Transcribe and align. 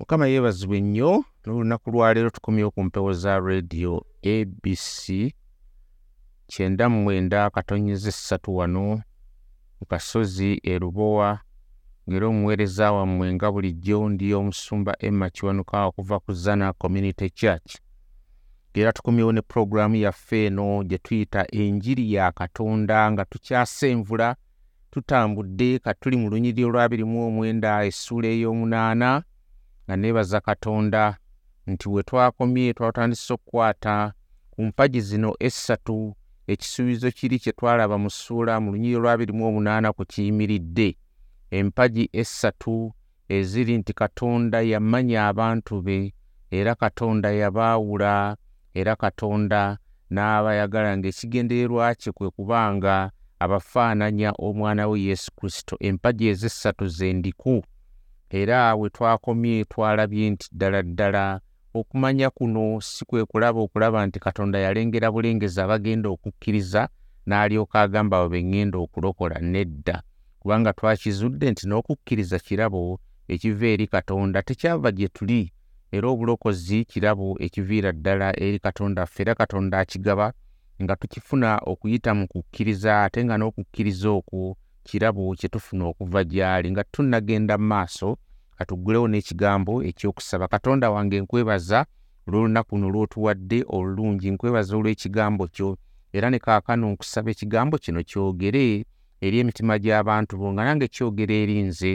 mukama 0.00 0.26
yeebazibwe 0.26 0.80
nnyo 0.80 1.24
n'olunaku 1.44 1.90
lwaleero 1.90 2.30
tukomyewo 2.30 2.70
ku 2.70 2.82
mpewo 2.84 3.12
za 3.12 3.40
rediyo 3.40 4.06
abc 4.32 5.32
kyenda 6.46 6.88
mu 6.88 7.02
mwenda 7.02 7.50
katonyeza 7.50 8.08
essatu 8.08 8.56
wano 8.56 9.02
mu 9.80 9.84
kasozi 9.90 10.60
e 10.62 10.78
lubowa 10.78 11.40
ng'era 12.08 12.26
omuweereza 12.26 12.92
wammwe 12.92 13.26
nga 13.34 13.52
bulijjo 13.52 14.08
ndi 14.08 14.34
omusumba 14.34 14.92
emma 14.98 15.30
kiwanuka 15.30 15.84
okuva 15.86 16.16
ku 16.24 16.32
zana 16.32 16.72
community 16.72 17.30
church. 17.30 17.70
Ng'era 18.72 18.92
tukomyewo 18.92 19.32
ne 19.32 19.42
puroguraamu 19.42 19.96
yaffe 19.96 20.46
eno 20.46 20.84
gye 20.84 20.98
tuyita 20.98 21.46
enjiri 21.52 22.12
ya 22.12 22.32
katonda 22.32 23.12
nga 23.12 23.24
tukyasenvula 23.24 24.36
tutambudde 24.90 25.78
katuli 25.78 26.16
mu 26.16 26.30
lunyiriri 26.30 26.64
olwabiri 26.64 27.04
mu 27.04 27.26
omwenda 27.28 27.84
essuula 27.84 28.28
ey'omunaana 28.28 29.22
nga 29.90 29.96
neebaza 29.96 30.40
katonda 30.40 31.18
nti 31.66 31.88
we 31.88 32.02
twakomye 32.02 32.74
twatandise 32.74 33.32
okukwata 33.34 34.12
ku 34.50 34.62
mpagi 34.62 35.00
zino 35.00 35.30
essatu 35.40 36.14
ekisuubizo 36.52 37.10
kiri 37.10 37.38
kye 37.42 37.52
twalaba 37.58 37.96
mu 37.98 38.10
ssuula 38.10 38.54
mu 38.62 38.68
lunyiriri 38.72 38.98
olwabiri 38.98 39.32
mu 39.38 39.44
omunaana 39.50 39.88
ku 39.96 40.02
kiyimiridde. 40.10 40.88
Empagi 41.58 42.04
essatu 42.22 42.94
eziri 43.36 43.74
nti 43.78 43.92
katonda 44.00 44.58
yamanya 44.62 45.20
abantu 45.30 45.74
be 45.86 45.98
era 46.58 46.72
katonda 46.82 47.28
yabaawula 47.40 48.14
era 48.80 48.94
katonda 49.02 49.60
n'abayagala 50.14 50.90
ng'ekigendererwa 50.98 51.94
kye 52.00 52.10
kwe 52.16 52.28
kubanga 52.36 53.10
abafaananya 53.42 54.30
omwana 54.46 54.82
we 54.90 54.96
yesu 55.08 55.30
kristo. 55.36 55.74
Empagi 55.88 56.24
ez'essatu 56.32 56.86
zendiku 56.98 57.54
era 58.30 58.74
we 58.74 58.88
twakomye 58.90 59.64
twalabye 59.64 60.30
nti 60.30 60.46
ddala 60.52 60.82
ddala 60.82 61.40
okumanya 61.74 62.30
kuno 62.30 62.80
si 62.80 63.04
kwe 63.04 63.24
kulaba 63.24 63.60
okulaba 63.60 64.06
nti 64.06 64.18
katonda 64.20 64.58
yalengera 64.58 65.10
bulengezi 65.10 65.60
abagenda 65.60 66.08
okukkiriza 66.14 66.82
n'alyoka 67.26 67.80
agamba 67.80 68.14
abo 68.18 68.28
be 68.32 68.40
ŋŋenda 68.42 68.78
okulokola 68.84 69.36
nedda. 69.52 69.96
Kubanga 70.40 70.72
twakizudde 70.78 71.46
nti 71.50 71.64
n'okukkiriza 71.66 72.38
kirabo 72.46 73.00
ekiva 73.32 73.66
eri 73.74 73.86
katonda 73.86 74.38
tekyava 74.42 74.90
gye 74.96 75.08
tuli 75.16 75.42
era 75.96 76.06
obulokozi 76.12 76.78
kirabo 76.90 77.36
ekiviira 77.46 77.90
ddala 77.92 78.28
eri 78.46 78.58
katonda 78.58 79.06
ffe 79.06 79.22
era 79.22 79.34
katonda 79.40 79.78
akigaba 79.82 80.26
nga 80.82 80.94
tukifuna 81.00 81.50
okuyita 81.72 82.10
mu 82.18 82.24
kukkiriza 82.32 82.90
ate 83.04 83.20
nga 83.24 83.36
n'okukkiriza 83.36 84.08
okwo 84.18 84.56
kirabo 84.86 85.22
kye 85.38 85.48
tufuna 85.52 85.84
okuva 85.90 86.20
gy'ali 86.30 86.68
nga 86.72 86.84
tunnagenda 86.92 87.54
mu 87.60 87.66
maaso 87.72 88.08
katuggulewo 88.60 89.08
n'ekigambo 89.08 89.74
ekyokusaba. 89.88 90.44
Katonda 90.54 90.90
wange 90.94 91.16
nkwebaza 91.20 91.80
olw'olunaku 92.26 92.76
luno 92.76 92.88
lw'otuwadde 92.94 93.58
olulungi 93.76 94.30
nkwebaza 94.30 94.76
olw'ekigambo 94.76 95.44
kyo. 95.54 95.68
Era 96.12 96.28
ne 96.30 96.38
kaakano 96.38 96.86
nkusaba 96.92 97.30
ekigambo 97.30 97.74
kino 97.84 98.00
kyogere 98.08 98.84
eri 99.24 99.36
emitima 99.40 99.74
gy'abantu 99.82 100.32
bo 100.40 100.52
nga 100.52 100.62
nange 100.64 100.86
kyogera 100.94 101.34
eri 101.42 101.56
nze 101.68 101.92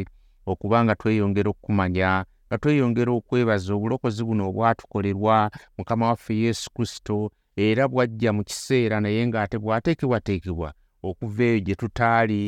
okuba 0.52 0.78
nga 0.84 0.94
tweyongera 1.00 1.50
okukumanya 1.50 2.12
nga 2.48 2.58
tweyongera 2.62 3.12
okwebaza 3.20 3.70
obulokozi 3.78 4.22
buno 4.28 4.44
obwatukolerwa 4.50 5.38
mukama 5.78 6.06
waffe 6.10 6.34
yesu 6.46 6.70
kristo 6.76 7.18
era 7.66 7.84
bwajja 7.92 8.30
mu 8.38 8.44
kiseera 8.48 8.98
naye 9.02 9.22
ng'ate 9.28 9.58
bwateekebwateekebwa 9.64 10.70
okuva 11.08 11.44
eyo 11.44 11.60
gye 11.66 11.76
tutaali 11.82 12.42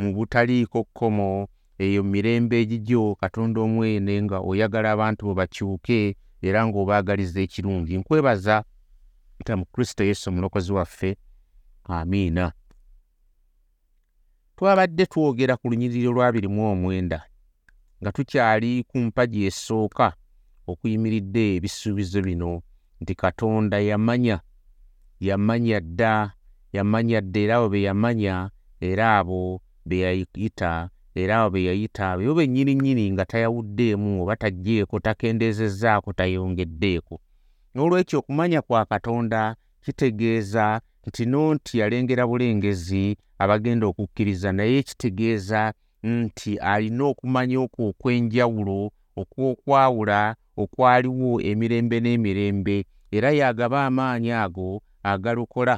mu 0.00 0.08
butaliiko 0.14 0.84
kkomo 0.84 1.48
eyo 1.78 2.02
mirembe 2.02 2.60
egigyo 2.60 3.14
katonda 3.14 3.60
omwene 3.60 4.22
nga 4.22 4.38
oyagala 4.40 4.90
abantu 4.92 5.26
bo 5.26 5.34
bakyuke 5.34 6.16
era 6.42 6.66
ng'obaagaliza 6.66 7.40
ekirungi. 7.40 7.98
Nkwebaza 7.98 8.64
nta 9.40 9.52
mu 9.56 9.64
kristo 9.72 10.04
yesu 10.04 10.30
omulokozi 10.30 10.72
waffe. 10.72 11.10
Amiina. 11.84 12.52
Twabadde 14.56 15.06
twogera 15.06 15.56
ku 15.56 15.70
lunyiriri 15.70 16.06
olwabirimu 16.06 16.60
omwenda 16.72 17.18
nga 18.02 18.10
tukyali 18.12 18.82
ku 18.88 18.98
mpagi 18.98 19.46
esooka 19.46 20.08
okuyimiridde 20.70 21.44
ebisuubizo 21.56 22.18
bino 22.22 22.62
nti 23.00 23.14
katonda 23.14 23.76
yamanya 23.78 24.36
yamanya 25.20 25.78
dda 25.80 26.14
yamanya 26.72 27.20
dda 27.20 27.40
era 27.40 27.54
abo 27.58 27.68
be 27.72 27.82
yamanya 27.82 28.34
era 28.80 29.18
abo 29.18 29.62
be 29.86 29.96
yayita 30.04 30.90
era 31.14 31.42
abo 31.42 31.50
be 31.50 31.64
yayita 31.64 32.16
bo 32.18 32.34
bennyini 32.34 32.74
nnyini 32.74 33.12
nga 33.12 33.24
tayawuddeemu 33.24 34.22
oba 34.22 34.36
taggyeeko 34.36 35.00
takendeezezzaako 35.00 36.12
tayongeddeeko. 36.12 37.20
N'olwekyo 37.74 38.18
okumanya 38.18 38.62
kwa 38.62 38.84
katonda 38.84 39.56
kitegeeza 39.84 40.80
nti 41.06 41.26
no 41.26 41.54
nti 41.54 41.78
yalengera 41.78 42.26
bulengezi 42.26 43.16
abagenda 43.38 43.86
okukkiriza 43.86 44.52
naye 44.52 44.82
kitegeeza 44.82 45.72
nti 46.02 46.58
alina 46.58 47.04
okumanya 47.04 47.60
okwo 47.64 47.82
okw'enjawulo 47.90 48.90
okw'okwawula 49.20 50.20
okwaliwo 50.62 51.40
emirembe 51.50 51.96
n'emirembe 52.00 52.76
era 53.16 53.28
yagaba 53.38 53.78
amaanyi 53.86 54.32
ago 54.44 54.82
agalokola 55.10 55.76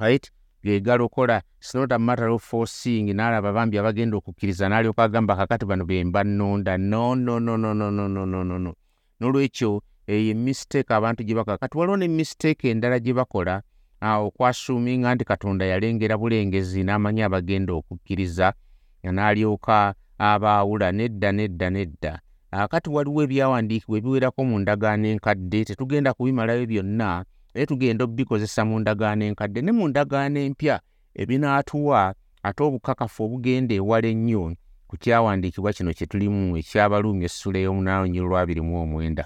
right 0.00 0.24
gegalokola 0.64 1.42
its 1.58 1.74
not 1.74 1.92
a 1.92 1.98
matter 1.98 2.28
of 2.28 2.42
forcing 2.42 3.12
n'alaba 3.14 3.52
bambi 3.52 3.78
abagenda 3.78 4.16
okukkiriza 4.16 4.68
n'alyoka 4.68 5.02
agamba 5.02 5.36
kakati 5.36 5.64
bano 5.66 5.84
be 5.84 6.04
mba 6.04 6.24
nnonda 6.24 6.76
no 6.78 7.14
no 7.14 7.38
no 7.40 7.56
no 7.56 7.74
no 7.74 7.90
no 7.90 8.08
no 8.08 8.26
no 8.26 8.44
no. 8.44 8.58
No 8.58 8.74
n'olwekyo 9.20 9.82
eyo 10.06 10.34
mistake 10.34 10.90
abantu 10.94 11.24
gye 11.24 11.34
bakola 11.34 11.58
kati 11.58 11.78
waliwo 11.78 11.96
ne 11.96 12.08
mistake 12.08 12.70
endala 12.70 12.98
gye 12.98 13.14
bakola 13.14 13.62
okwasuuminga 14.00 15.14
nti 15.14 15.24
katonda 15.24 15.64
yalengera 15.64 16.16
bulengezi 16.18 16.80
n'amanya 16.84 17.26
abagenda 17.26 17.72
okukkiriza 17.72 18.52
nga 19.00 19.10
n'alyoka 19.12 19.94
abaawula 20.18 20.92
nedda 20.92 21.32
nedda 21.32 21.70
nedda. 21.70 22.12
Kati 22.50 22.88
waliwo 22.90 23.22
ebyawandiikibwa 23.22 23.98
ebiwerako 23.98 24.40
mu 24.48 24.56
ndagaano 24.58 25.06
enkadde 25.12 25.64
tetugenda 25.68 26.10
kubimalayo 26.16 26.66
byonna 26.66 27.24
naye 27.54 27.66
tugenda 27.66 28.04
obikozesa 28.04 28.64
mu 28.64 28.80
ndagaano 28.80 29.24
enkadde 29.24 29.60
ne 29.62 29.72
mu 29.72 29.88
ndagaano 29.88 30.38
empya 30.40 30.80
ebinaatuwa 31.14 32.14
ate 32.42 32.62
obukakafu 32.62 33.24
obugenda 33.24 33.74
ewala 33.74 34.08
ennyo 34.08 34.54
ku 34.88 34.96
kyawandiikibwa 34.96 35.72
kino 35.72 35.90
kye 35.94 36.06
tulimu 36.06 36.56
ekyabaluumi 36.60 37.24
essula 37.24 37.58
ey'omunaana 37.58 38.02
onyiro 38.04 38.26
lwabiri 38.30 38.60
mu 38.60 38.74
omwenda. 38.82 39.24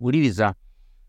Wuliriza 0.00 0.54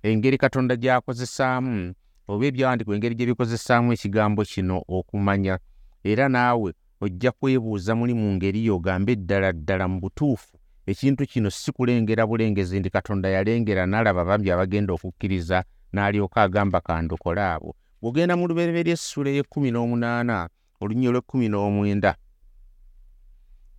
engeri 0.04 0.38
katonda 0.38 0.76
gy'akozesaamu 0.76 1.94
oba 2.28 2.46
ebyawandiikibwa 2.46 2.96
engeri 2.96 3.16
gye 3.16 3.26
bikozesaamu 3.30 3.94
ekigambo 3.94 4.42
kino 4.52 4.78
okumanya 4.88 5.56
era 6.04 6.30
naawe 6.30 6.70
ojja 7.02 7.32
kwebuuza 7.32 7.96
muli 7.96 8.14
mu 8.14 8.28
ngeri 8.36 8.66
yo 8.66 8.76
ogambe 8.76 9.16
ddala 9.16 9.50
ddala 9.54 9.86
mu 9.88 9.98
butuufu. 10.04 10.58
Ekintu 10.86 11.26
kino 11.26 11.50
si 11.50 11.72
kulengera 11.72 12.28
bulengezi 12.28 12.80
ndi 12.80 12.90
katonda 12.90 13.30
yalengera 13.30 13.86
n'alaba 13.86 14.26
bambi 14.26 14.52
abagenda 14.52 14.94
okukkiriza 14.94 15.64
n'alyoka 15.96 16.40
agamba 16.44 16.80
kandokole 16.88 17.42
abo. 17.54 17.72
Bw'ogenda 18.02 18.36
mu 18.36 18.46
lubereberye 18.50 18.94
essula 18.94 19.30
ey'ekkumi 19.32 19.70
n'omunaana 19.72 20.38
olunnyo 20.82 21.10
lw'ekkumi 21.16 21.48
n'omwenda 21.50 22.12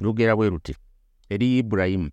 lugera 0.03 0.33
bwe 0.37 0.49
ruti 0.53 0.75
eri 1.33 1.47
ibulayimu 1.61 2.11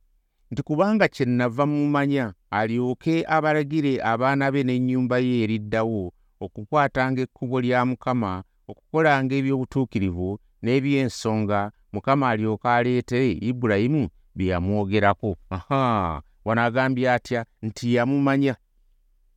nti 0.51 0.61
kubanga 0.67 1.07
kye 1.07 1.25
nnava 1.25 1.65
mumanya 1.65 2.25
alyoke 2.59 3.25
abalagire 3.35 3.93
abaana 4.11 4.45
be 4.53 4.61
n'ennyumba 4.63 5.17
ye 5.25 5.33
eriddawo 5.43 6.03
okukwatanga 6.45 7.19
ekkubo 7.25 7.57
lya 7.65 7.79
mukama 7.89 8.31
okukolanga 8.69 9.33
eby'obutuukirivu 9.39 10.29
n'eby'ensonga 10.63 11.59
mukama 11.93 12.25
alyoke 12.31 12.67
aleete 12.77 13.19
ibulayimu 13.49 14.03
bye 14.35 14.47
yamwogerako. 14.51 15.37
Aha! 15.49 16.21
Wano 16.45 16.61
agambye 16.61 17.11
atya 17.11 17.45
nti 17.61 17.95
yamumanya? 17.95 18.55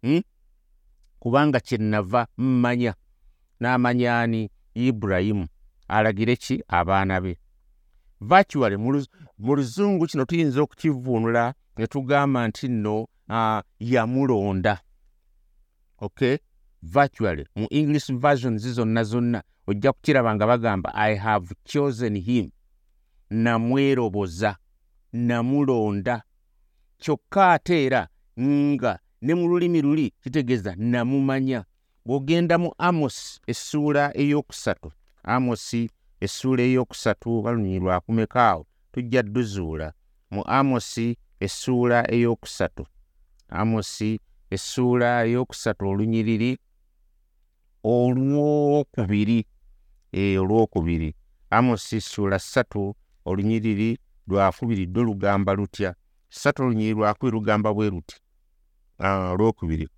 Hmm? 0.02 0.22
Kubanga 1.26 1.60
kye 1.60 1.78
nnava 1.78 2.26
mmanya 2.38 2.94
n'amanya 3.60 4.20
ani? 4.20 4.50
Ibulayimu 4.74 5.46
alagire 5.88 6.36
ki? 6.36 6.62
Abaana 6.68 7.20
be. 7.20 7.38
Virtually 8.20 8.76
mu 8.76 9.56
luzungu 9.56 10.06
kino 10.06 10.24
tuyinza 10.24 10.62
okukivuunula 10.62 11.54
ne 11.76 11.86
tugamba 11.86 12.48
nti 12.48 12.68
nno 12.68 13.08
yamulonda. 13.80 14.78
Okay 15.98 16.38
virtually 16.82 17.46
mu 17.56 17.66
english 17.70 18.12
versions 18.12 18.62
zonna 18.62 19.04
zonna 19.04 19.42
ojja 19.66 19.92
kukiraba 19.92 20.34
nga 20.34 20.46
bagamba 20.46 20.94
i 20.94 21.14
have 21.16 21.54
chosen 21.64 22.16
him. 22.16 22.50
Namweroboza 23.30 24.56
namulonda. 25.12 26.22
Kyokka 26.98 27.52
ate 27.52 27.84
era 27.84 28.08
nga 28.40 28.98
ne 29.26 29.34
mu 29.34 29.48
lulimi 29.48 29.82
luli 29.82 30.06
kitegeeza 30.22 30.74
namumanya. 30.78 31.64
Bw'ogenda 32.06 32.54
mu 32.62 32.70
amos 32.78 33.40
essuula 33.50 34.04
ey'okusatu 34.22 34.88
amosi 35.34 35.90
essuula 36.20 36.62
ey'okusatu 36.62 37.42
balunyi 37.44 37.78
lwakumekaawo 37.82 38.62
tujja 38.92 39.22
dduzuula 39.22 39.88
mu 40.30 40.42
amosi 40.58 41.06
essuula 41.40 41.98
ey'okusatu 42.14 42.84
amosi 43.60 44.10
essuula 44.54 45.08
ey'okusatu 45.26 45.82
olunyiriri 45.90 46.52
olwokubiri 47.84 49.46
e, 50.12 50.38
olwokubiri. 50.38 51.14
Amosi 51.50 52.00
ssuula 52.00 52.38
ssatu 52.38 52.94
olunyiriri 53.24 53.98
lwakubiri 54.28 54.86
ddwe 54.86 55.02
lugamba 55.04 55.52
lutya? 55.54 55.94
Ssatu 56.30 56.62
olunyiriri 56.62 56.94
lwakubiri 56.98 57.34
lugamba 57.36 57.74
bwe 57.74 57.90
luti 57.90 58.16
olwokubiri. 58.98 59.88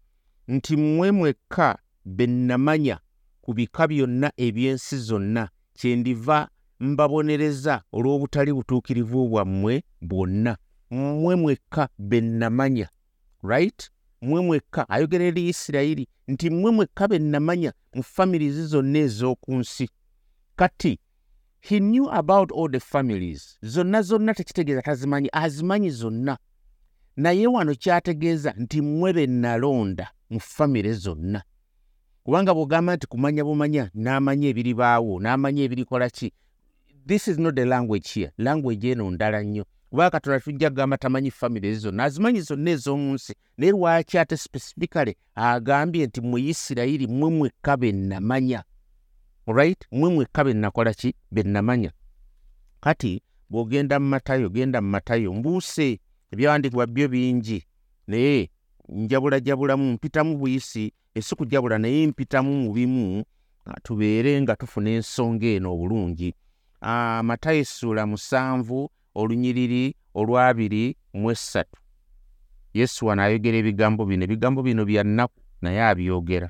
Nti 0.48 0.76
mmwe 0.76 1.10
mwekka 1.12 1.78
be 2.04 2.26
nnamanya 2.26 2.98
ku 3.40 3.54
bika 3.54 3.88
byonna 3.88 4.32
eby'ensi 4.36 4.96
zonna 4.98 5.48
kyendiva 5.74 6.48
mbabonereza 6.80 7.82
olw'obutali 7.92 8.52
butuukirivu 8.52 9.28
bwammwe 9.28 9.82
bwonna. 10.00 10.56
Mmwe 10.90 11.34
mwekka 11.36 11.88
be 11.98 12.20
nnamanya 12.20 12.88
right? 13.42 13.90
Mmwe 14.22 14.40
mwekka 14.42 14.88
ayogera 14.88 15.24
eri 15.24 15.48
isirayiri 15.48 16.08
nti 16.28 16.50
mmwe 16.50 16.70
mwekka 16.70 17.08
be 17.08 17.18
nnamanya 17.18 17.72
mu 17.94 18.02
famirizi 18.02 18.66
zonna 18.66 18.98
ez'oku 18.98 19.54
nsi. 19.54 19.88
Kati 20.56 20.98
he 21.60 21.78
knew 21.80 22.08
about 22.10 22.52
all 22.52 22.70
the 22.70 22.80
families. 22.80 23.58
Zonna 23.62 24.02
zonna 24.02 24.34
tekitegeeza 24.34 24.82
tazimanyi 24.82 25.28
azimanyi 25.32 25.90
zonna 25.90 26.38
naye 27.18 27.46
wano 27.46 27.74
kyategeeza 27.74 28.54
nti 28.56 28.82
mmwe 28.82 29.12
be 29.12 29.26
nalonda 29.26 30.10
mu 30.30 30.40
famire 30.40 30.92
zonna. 30.92 31.42
Kubanga 32.24 32.54
bw'ogamba 32.54 32.96
nti 32.96 33.06
kumanya 33.06 33.44
bumanya 33.44 33.90
n'amanya 33.94 34.48
ebiribaawo 34.48 35.18
n'amanya 35.20 35.62
ebirikola 35.66 36.10
ki 36.10 36.32
this 37.06 37.28
is 37.28 37.38
not 37.38 37.54
the 37.56 37.64
language 37.64 38.08
here. 38.14 38.30
Language 38.38 38.90
eno 38.90 39.10
ndala 39.10 39.42
nnyo. 39.42 39.64
Kubanga 39.90 40.10
katonda 40.10 40.40
tujja 40.40 40.70
kugamba 40.70 40.96
tamanyi 40.98 41.30
famire 41.30 41.74
zonna 41.74 42.04
azimanyi 42.04 42.40
zonna 42.40 42.70
ez'omu 42.70 43.14
nsi. 43.14 43.34
Naye 43.58 43.72
lwaki 43.72 44.18
ate 44.18 44.36
specifically 44.36 45.16
agambye 45.34 46.06
nti 46.06 46.20
mu 46.20 46.38
isirayiri 46.38 47.06
mmwe 47.06 47.30
mwekka 47.30 47.76
be 47.76 47.92
nnamanya 47.92 48.64
right 49.46 49.86
mmwe 49.92 50.10
mwekka 50.10 50.44
be 50.44 50.54
nnakola 50.54 50.94
ki? 50.94 51.14
Be 51.30 51.42
nnamanya 51.42 51.90
kati 52.80 53.22
bw'ogenda 53.50 54.00
mu 54.00 54.06
matayo 54.08 54.48
genda 54.48 54.80
mu 54.80 54.88
matayo 54.88 55.32
mbuuse 55.32 55.98
ebyawandiikibwa 56.32 56.86
byo 56.86 57.08
bingi. 57.08 57.64
Naye 58.06 58.50
njabulajabulamu 58.88 59.92
mpitamu 59.92 60.38
buyisi 60.38 60.92
esi 61.14 61.34
kujabula 61.36 61.78
naye 61.78 62.06
mpitamu 62.06 62.52
mu 62.62 62.72
bimu 62.72 63.24
tubeere 63.82 64.40
nga 64.42 64.56
tufuna 64.56 64.90
ensonga 64.90 65.46
eno 65.46 65.72
obulungi. 65.72 66.34
Ah, 66.80 67.22
matayo 67.24 67.60
essuula 67.60 68.06
musanvu 68.06 68.90
olunyiriri 69.14 69.94
olwabiri 70.14 70.96
mu 71.14 71.30
essatu. 71.30 71.80
Yesu 72.74 73.06
wano 73.06 73.22
ayogera 73.22 73.58
ebigambo 73.58 74.06
bino. 74.06 74.24
Ebigambo 74.24 74.62
bino 74.62 74.84
bya 74.84 75.04
nnaku 75.04 75.40
naye 75.62 75.82
abyogera. 75.82 76.48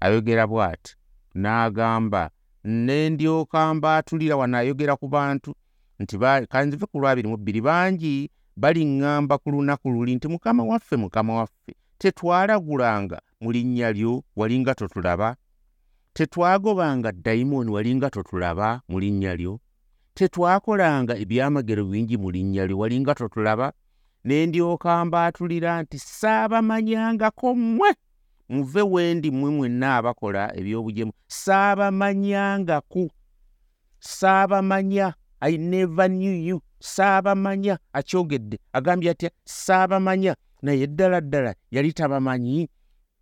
Ayogera 0.00 0.46
bw'ati? 0.46 0.96
N'agamba 1.34 2.30
ne 2.64 3.10
ndyoka 3.10 3.74
mbaatulira 3.74 4.36
wano 4.36 4.58
ayogera 4.58 4.96
ku 4.96 5.08
bantu 5.08 5.54
nti 5.98 6.18
kanzive 6.48 6.86
ku 6.86 6.98
lwabiri 7.00 7.28
mu 7.28 7.36
bbiri 7.36 7.60
bangi 7.60 8.30
baliŋŋamba 8.56 9.38
ku 9.38 9.50
lunaku 9.50 9.90
luli 9.90 10.14
nti 10.14 10.28
mukama 10.28 10.64
waffe 10.64 10.96
mukama 10.96 11.34
waffe 11.34 11.72
tetwalagulanga 11.98 13.18
mu 13.40 13.52
linnya 13.52 13.92
lyo 13.92 14.24
walinga 14.36 14.74
totulaba? 14.74 15.36
Tetwagobanga 16.14 17.12
dayimooni 17.12 17.70
walinga 17.70 18.10
totulaba 18.10 18.82
mu 18.88 18.98
linnya 19.00 19.34
lyo? 19.36 19.60
Tetwakolanga 20.14 21.14
ebyamagero 21.22 21.84
bingi 21.84 22.16
mu 22.16 22.30
linnya 22.30 22.66
lyo 22.66 22.78
walinga 22.78 23.14
totulaba? 23.14 23.72
Ne 24.24 24.46
ndyoka 24.46 25.04
mbaatulira 25.04 25.82
nti 25.82 25.98
saabamanyangako 25.98 27.54
mmwe 27.54 27.90
muve 28.48 28.82
wendi 28.82 29.30
mmwe 29.30 29.50
mwenna 29.50 29.96
abakola 29.96 30.42
ebyobugemu 30.58 31.12
saabamanyangaku 31.26 33.10
saabamanya 33.98 35.14
i 35.40 35.56
never 35.56 36.08
knew 36.08 36.34
you 36.48 36.62
saabamanya 36.82 37.78
akyogedde 37.92 38.58
agambye 38.72 39.10
atya? 39.10 39.30
Saabamanya 39.44 40.36
naye 40.62 40.86
ddala 40.86 41.20
ddala 41.20 41.54
yali 41.70 41.92
tabamanyi. 41.92 42.68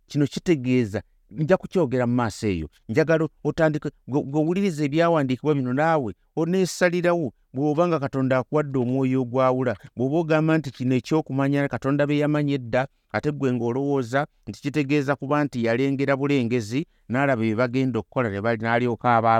Kino 0.07 0.27
kitegeeza 0.27 1.01
nja 1.31 1.57
kukyogera 1.57 2.07
mu 2.07 2.13
maaso 2.15 2.47
eyo. 2.47 2.69
Njagala 2.89 3.27
otandike 3.43 3.89
ng'owuliriza 4.09 4.83
ebyawandiikibwa 4.85 5.55
bino 5.55 5.73
naawe 5.73 6.13
oneesalirawo 6.35 7.31
bw'oba 7.53 7.87
nga 7.87 7.99
katonda 7.99 8.37
akuwadde 8.37 8.79
omwoyo 8.79 9.21
ogwawula 9.21 9.75
bw'oba 9.95 10.17
ogamba 10.17 10.57
nti 10.57 10.71
kino 10.71 10.95
ekyokumanya 10.95 11.67
katonda 11.67 12.07
be 12.07 12.17
yamanya 12.19 12.53
edda 12.55 12.87
ate 13.11 13.31
ggwe 13.31 13.51
ng'olowooza 13.53 14.27
nti 14.47 14.61
kitegeeza 14.61 15.15
kuba 15.15 15.43
nti 15.43 15.63
yalengera 15.65 16.15
bulengezi 16.15 16.87
n'alaba 17.09 17.41
bye 17.41 17.55
bagenda 17.55 17.99
okukola 17.99 18.29
ne 18.31 18.39
bali- 18.41 18.63
n'alyoka 18.63 19.07
aba 19.15 19.31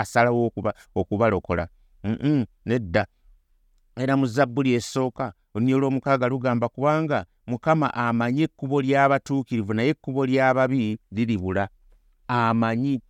asalawo 0.00 0.46
okuba- 0.50 0.74
okubalokola 0.94 1.68
nedda. 2.66 3.06
Era 3.96 4.16
mu 4.16 4.26
zabbuli 4.26 4.74
esooka 4.74 5.32
olunnyo 5.54 5.78
lw'omukaaga 5.78 6.28
lugamba 6.28 6.68
kubanga 6.68 7.26
mukama 7.46 7.94
amanyi 7.94 8.42
ekkubo 8.42 8.82
ly'abatuukirivu 8.82 9.74
naye 9.74 9.88
ekkubo 9.94 10.26
ly'ababi 10.26 10.98
liribula. 11.12 11.68
Amanyi. 12.28 13.00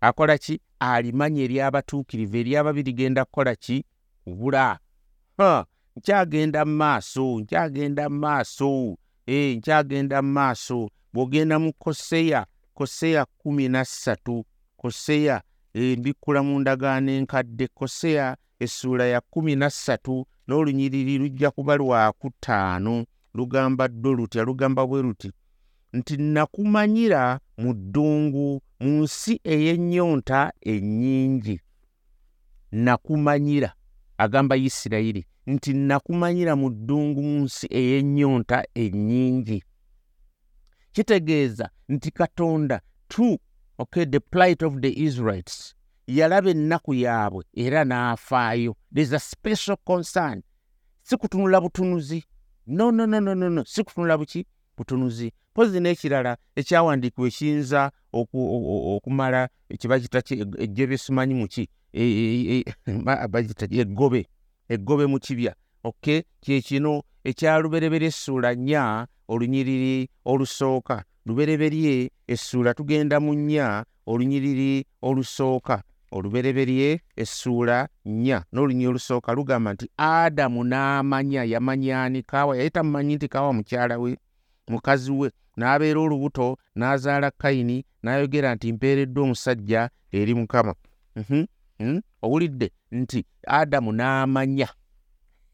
Akola 0.00 0.38
ki? 0.38 0.60
Alimanya 0.80 1.42
ery'abatuukirivu 1.42 2.36
ery'ababi 2.36 2.82
ligenda 2.82 3.24
kukola 3.24 3.54
ki? 3.56 3.84
Kubula. 4.24 4.78
Nkyagenda 5.96 6.64
mu 6.64 6.74
maaso 6.76 7.40
nkyagenda 7.40 8.08
mu 8.08 8.18
maaso. 8.18 8.96
Eh, 9.26 9.56
nkyagenda 9.56 10.22
mu 10.22 10.32
maaso. 10.32 10.88
Bw'ogenda 11.12 11.58
mu 11.58 11.72
koseya 11.72 12.46
koseya 12.74 13.24
kumi 13.38 13.68
na 13.68 13.84
ssatu 13.84 14.44
koseya 14.76 15.42
mbikkula 15.74 16.42
mu 16.42 16.60
ndagaano 16.60 17.10
enkadde 17.12 17.66
koseya 17.68 18.36
essuula 18.60 19.06
ya 19.06 19.20
kumi 19.20 19.56
na 19.56 19.70
ssatu 19.70 20.26
n'olunyiriri 20.48 21.18
lujja 21.18 21.50
kuba 21.50 21.76
lwakutaano 21.76 23.04
lugamba 23.34 23.88
ddwo 23.88 24.12
lutya 24.12 24.42
lugamba 24.44 24.86
bwe 24.86 25.02
luti 25.02 25.30
nti 25.92 26.16
nakumanyira 26.16 27.40
mu 27.58 27.74
ddungu 27.74 28.60
mu 28.80 28.90
nsi 29.02 29.40
ey'ennyonta 29.44 30.52
ennyingi. 30.60 31.60
Nakumanyira 32.72 33.74
agamba 34.18 34.56
isirayiri 34.56 35.26
nti 35.46 35.72
nakumanyira 35.74 36.56
mu 36.56 36.70
ddungu 36.70 37.22
mu 37.22 37.38
nsi 37.44 37.66
ey'ennyonta 37.70 38.64
ennyingi. 38.74 39.62
Kitegeeza 40.92 41.70
nti 41.88 42.10
katonda 42.10 42.80
tu 43.08 43.38
okay 43.82 44.04
the 44.06 44.20
plight 44.20 44.62
of 44.62 44.80
the 44.80 44.92
israelites. 45.04 45.74
Yalaba 46.06 46.50
ennaku 46.50 46.94
yaabwe 46.94 47.44
era 47.54 47.84
n'afaayo. 47.84 48.74
There's 48.94 49.12
a 49.12 49.18
special 49.18 49.76
concern. 49.86 50.42
Si 51.02 51.16
kutunula 51.16 51.60
butunuzi. 51.60 52.24
No 52.66 52.90
no 52.90 53.06
no 53.06 53.20
no 53.20 53.34
no 53.34 53.48
no. 53.48 53.64
Si 53.64 53.82
kutunula 53.84 54.18
buki? 54.18 54.46
Butunuzi. 54.76 55.32
Mpozi 55.54 55.80
n'ekirala 55.80 56.36
ekyawandiikibwa 56.56 57.28
ekiyinza 57.28 57.90
oku- 58.12 58.38
o- 58.54 58.66
o- 58.72 58.96
okumala 58.96 59.48
ekibakita 59.68 60.22
ejje 60.58 60.86
byesumanyi 60.86 61.34
muki 61.34 61.68
bagita 63.30 63.66
eggobe. 63.70 64.26
Eggobe 64.68 65.06
mu 65.06 65.18
kibya. 65.18 65.54
Okay? 65.84 66.22
Kyekino 66.40 67.02
ekyaluberebera 67.24 68.06
essuula 68.06 68.54
nnya 68.54 69.06
olunyiriri 69.32 70.08
olusooka. 70.24 71.04
Lubereberye 71.26 72.10
essuula 72.28 72.74
tugenda 72.74 73.20
mu 73.20 73.34
nnya 73.34 73.84
olunyiriri 74.06 74.84
olusooka. 75.02 75.82
Olubereberye 76.12 77.00
essuula 77.16 77.88
nnya. 78.04 78.44
N'olunyiriri 78.52 78.88
olusooka 78.90 79.32
lugamba 79.34 79.72
nti 79.72 79.86
adamu 79.96 80.64
n'amanya 80.64 81.44
yamanyani 81.44 82.22
kaawa 82.22 82.56
yali 82.56 82.70
tamumanyi 82.70 83.14
nti 83.16 83.28
kaawa 83.28 83.52
mukyala 83.52 83.98
we 83.98 84.16
mukazi 84.68 85.10
we. 85.12 85.30
N'abeera 85.56 86.00
olubuto 86.00 86.56
n'azaala 86.76 87.30
kayini 87.30 87.84
n'ayogera 88.02 88.54
nti 88.54 88.72
mpeereddwa 88.72 89.24
omusajja 89.24 89.90
eri 90.12 90.34
mukama. 90.34 90.74
Mhm, 91.16 91.44
mhm. 91.80 92.00
owulidde 92.22 92.72
nti 92.92 93.24
adamu 93.46 93.92
n'amanya. 93.92 94.68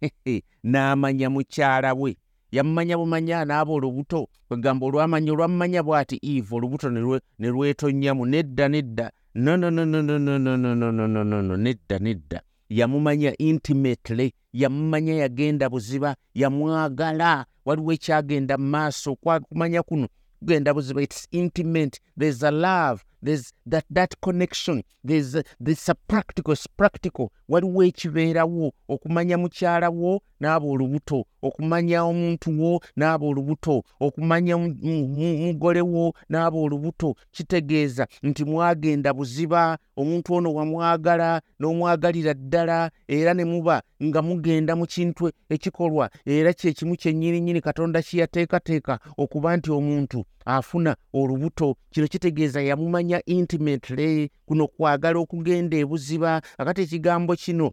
N'amanya 0.64 1.30
mukyala 1.30 1.94
we 1.94 2.16
yamumanya 2.52 2.98
bumanya 2.98 3.44
n'aba 3.44 3.72
olubuto 3.72 4.28
kwegamba 4.48 4.86
olwamanya 4.86 5.32
olwamumanya 5.32 5.82
bw'ati 5.82 6.18
eve 6.22 6.54
olubuto 6.56 6.90
ne 6.90 7.00
lwe- 7.00 7.20
ne 7.38 7.48
lwetonnyamu 7.48 8.26
nedda 8.26 8.68
nedda 8.68 9.10
no 9.34 9.56
no 9.56 9.70
no 9.70 9.84
no 9.84 10.02
no 10.02 10.18
no 10.18 10.38
no 10.38 10.56
no 10.56 10.74
no 10.74 10.92
no 10.92 11.06
no 11.06 11.24
no 11.24 11.42
no 11.42 11.56
nedda 11.56 11.98
nedda 11.98 12.42
yamumanya 12.68 13.36
intimately 13.38 14.32
yamumanya 14.52 15.14
yagenda 15.14 15.68
buziba 15.70 16.16
yamwagala 16.34 17.46
waliwo 17.64 17.92
ekyagenda 17.92 18.58
mu 18.58 18.66
maaso 18.68 19.14
kwa- 19.16 19.40
kumanya 19.40 19.82
kuno 19.82 20.08
kugenda 20.38 20.74
buziba 20.74 21.02
its 21.02 21.28
intimate 21.30 22.00
there's 22.18 22.42
a 22.42 22.50
love 22.50 23.02
there's 23.22 23.52
that, 23.66 23.84
that 23.90 24.14
connection. 24.20 24.82
There's, 25.04 25.36
there's 25.60 25.88
a 25.88 25.94
practical 25.94 26.52
it's 26.52 26.66
practical. 26.66 27.32
Waliwo 27.48 27.84
ekibeerawo 27.84 28.72
okumanya 28.88 29.38
mukyala 29.38 29.88
wo 29.90 30.20
n'aba 30.40 30.66
olubuto 30.66 31.24
okumanya 31.42 32.04
omuntu 32.04 32.60
wo 32.62 32.80
n'aba 32.96 33.26
olubuto 33.26 33.82
okumanya 34.00 34.56
mu- 34.58 34.76
mu- 34.82 35.08
mu- 35.08 35.36
mugole 35.38 35.80
wo 35.80 36.12
n'aba 36.30 36.58
olubuto. 36.58 37.14
Kitegeeza 37.30 38.06
nti 38.22 38.44
mwagenda 38.44 39.14
buziba 39.14 39.78
omuntu 39.96 40.34
ono 40.34 40.54
wamwagala 40.54 41.40
n'omwagalira 41.60 42.34
ddala 42.34 42.90
era 43.08 43.34
ne 43.34 43.44
muba 43.44 43.82
nga 44.04 44.22
mugenda 44.22 44.76
mu 44.76 44.86
kintu 44.86 45.30
ekikolwa 45.50 46.10
era 46.26 46.52
kyekimu 46.52 46.96
kyennyininyini 46.96 47.60
katonda 47.60 48.02
kiyateekateeka 48.02 48.98
okuba 49.16 49.56
nti 49.56 49.70
omuntu 49.70 50.24
afuna 50.48 50.96
olubuto. 51.12 51.76
Kino 51.90 52.06
kitegeeza 52.08 52.62
yamumanya 52.62 53.24
intimately. 53.26 54.30
Kuno 54.46 54.66
kwagala 54.68 55.18
okugenda 55.18 55.76
ebuziba 55.76 56.42
akati 56.58 56.80
ekigambo 56.82 57.36
kino 57.36 57.72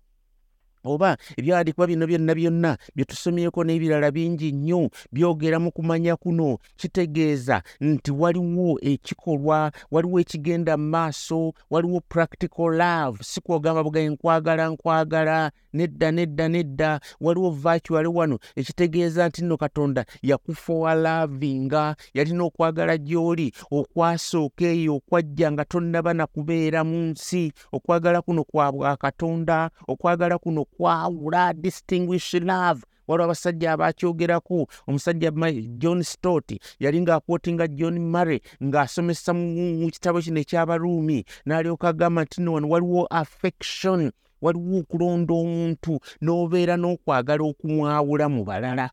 oba 0.85 1.17
ebyawandiikibwa 1.37 1.87
bino 1.87 2.07
byonna 2.07 2.35
byonna 2.35 2.77
bye 2.95 3.05
tusomyeko 3.05 3.63
n'ebirala 3.63 4.11
bingi 4.11 4.51
nnyo 4.51 4.89
byogera 5.11 5.59
mu 5.59 5.71
kumanya 5.71 6.15
kuno 6.15 6.57
kitegeeza 6.75 7.61
nti 7.81 8.11
waliwo 8.11 8.77
ekikolwa 8.81 9.71
waliwo 9.91 10.19
ekigenda 10.19 10.77
mu 10.77 10.87
maaso 10.89 11.53
waliwo 11.69 12.01
practical 12.09 12.69
love 12.77 13.17
si 13.23 13.41
kwogamba 13.41 13.83
bugaye 13.83 14.09
nkwagala 14.09 14.69
nkwagala 14.69 15.51
nedda 15.73 16.11
nedda 16.11 16.47
nedda 16.49 16.99
waliwo 17.21 17.49
virtual 17.51 18.07
wano 18.07 18.39
ekitegeeza 18.55 19.27
nti 19.27 19.41
nno 19.43 19.57
katonda 19.57 20.05
yakufa 20.21 20.95
lavinga 20.95 21.95
yalina 22.13 22.43
okwagala 22.43 22.97
gy'oli 22.97 23.51
okwasooka 23.71 24.65
eyo 24.65 24.95
okwajja 24.95 25.51
nga 25.51 25.65
tonnaba 25.65 26.13
na 26.13 26.27
kubeera 26.27 26.83
mu 26.83 26.97
nsi 26.97 27.51
okwagala 27.71 28.21
kuno 28.21 28.43
kwa 28.43 28.71
bwa 28.71 28.97
katonda 28.97 29.69
okwagala 29.87 30.37
kuno 30.37 30.65
kwawula 30.77 31.53
distinguish 31.53 32.33
love. 32.33 32.83
Waliwo 33.07 33.25
abasajja 33.25 33.71
abakyogerako. 33.71 34.67
Omusajja 34.87 35.31
john 35.77 36.03
stott 36.03 36.59
yali 36.79 37.01
ng'akwotinga 37.01 37.67
john 37.67 37.99
murray 37.99 38.39
ng'asomesa 38.63 39.33
mu 39.33 39.89
kitabo 39.91 40.21
kino 40.21 40.39
ekyabaruumi. 40.39 41.25
N'alyoka 41.45 41.87
agamba 41.89 42.23
nti 42.23 42.41
nno 42.41 42.53
wano 42.53 42.69
waliwo 42.69 43.07
affection. 43.09 44.11
Waliwo 44.41 44.79
okulonda 44.79 45.33
omuntu 45.33 45.99
n'obeera 46.21 46.75
n'okwagala 46.77 47.43
okumwawula 47.43 48.25
mu 48.29 48.43
balala 48.43 48.89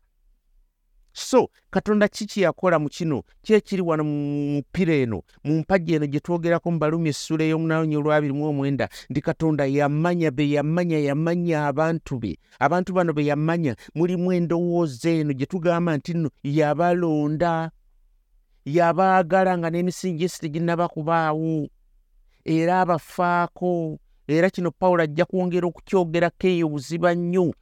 so 1.13 1.49
katonda 1.71 2.07
ki 2.07 2.25
kyeyakola 2.25 2.79
mu 2.79 2.89
kino? 2.89 3.23
Kyekiri 3.41 3.81
wano 3.81 4.03
mu 4.03 4.55
mupira 4.55 4.93
eno? 4.93 5.21
Mu 5.43 5.59
mpagi 5.59 5.93
eno 5.95 6.05
gye 6.07 6.19
twogerako 6.19 6.71
mu 6.71 6.79
balumi 6.79 7.09
essula 7.09 7.43
ey'omunaanyi 7.45 7.95
olwabiri 7.97 8.33
mu 8.33 8.49
omwenda 8.49 8.89
nti 9.09 9.21
katonda 9.21 9.65
yamanya 9.65 10.31
be 10.31 10.49
yamanya 10.49 10.97
yamanya 10.99 11.67
abantu 11.67 12.19
be. 12.19 12.37
Abantu 12.59 12.93
bano 12.93 13.13
be 13.13 13.25
yamanya 13.25 13.75
mulimu 13.95 14.33
endowooza 14.33 15.09
eno 15.09 15.33
gye 15.33 15.45
tugamba 15.45 15.97
nti 15.97 16.13
nno 16.13 16.29
yabalonda 16.43 17.71
yabaagala 18.65 19.57
nga 19.57 19.69
n'emisingi 19.69 20.17
gyesi 20.17 20.39
teginnaba 20.41 20.87
kubaawo. 20.87 21.67
Era 22.45 22.81
abafaako 22.81 23.99
era 24.27 24.49
kino 24.49 24.71
pawulo 24.71 25.03
ajja 25.03 25.25
kwongera 25.25 25.67
okukyogerako 25.67 26.47
eyo 26.47 26.69
buziba 26.69 27.15
nnyo 27.15 27.53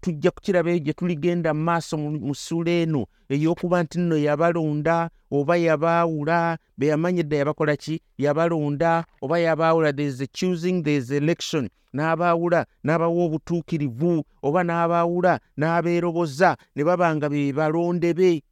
tujja 0.00 0.30
kukiraba 0.30 0.70
eyo 0.70 0.78
gye 0.78 0.92
tuligenda 0.92 1.54
mu 1.54 1.62
maaso 1.62 1.96
mu 1.98 2.34
ssuula 2.34 2.70
eno 2.70 3.06
ey'okuba 3.28 3.82
nti 3.82 3.98
nno 3.98 4.16
yabalonda 4.16 5.10
oba 5.30 5.56
yabaawula 5.56 6.58
be 6.78 6.86
yamanya 6.86 7.20
edda 7.20 7.36
yabakola 7.36 7.76
ki? 7.76 8.00
Yabalonda 8.18 9.04
oba 9.22 9.38
yabaawula 9.38 9.92
there's 9.96 10.20
a 10.20 10.26
choosing 10.26 10.82
there's 10.82 11.10
election. 11.10 11.70
N'abaawula 11.94 12.66
n'abawa 12.84 13.24
obutuukirivu 13.24 14.24
oba 14.42 14.60
n'abaawula 14.64 15.40
n'abeeroboza 15.56 16.56
ne 16.76 16.84
baba 16.84 17.16
nga 17.16 17.28
be 17.30 17.52
balonde 17.52 18.14
be. 18.14 18.42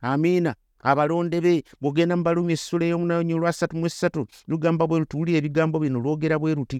Amiina 0.00 0.54
abalonde 0.82 1.40
be 1.40 1.62
bw'ogenda 1.80 2.16
mu 2.16 2.22
balumi 2.26 2.52
essula 2.52 2.84
ey'omunaanyi 2.86 3.34
olwasatu 3.34 3.76
mu 3.76 3.86
essatu 3.86 4.26
lugamba 4.50 4.86
bwe 4.86 4.98
luti 5.00 5.16
wulira 5.16 5.38
ebigambo 5.38 5.78
bino 5.78 5.98
lwogera 6.00 6.38
bwe 6.38 6.54
luti. 6.54 6.78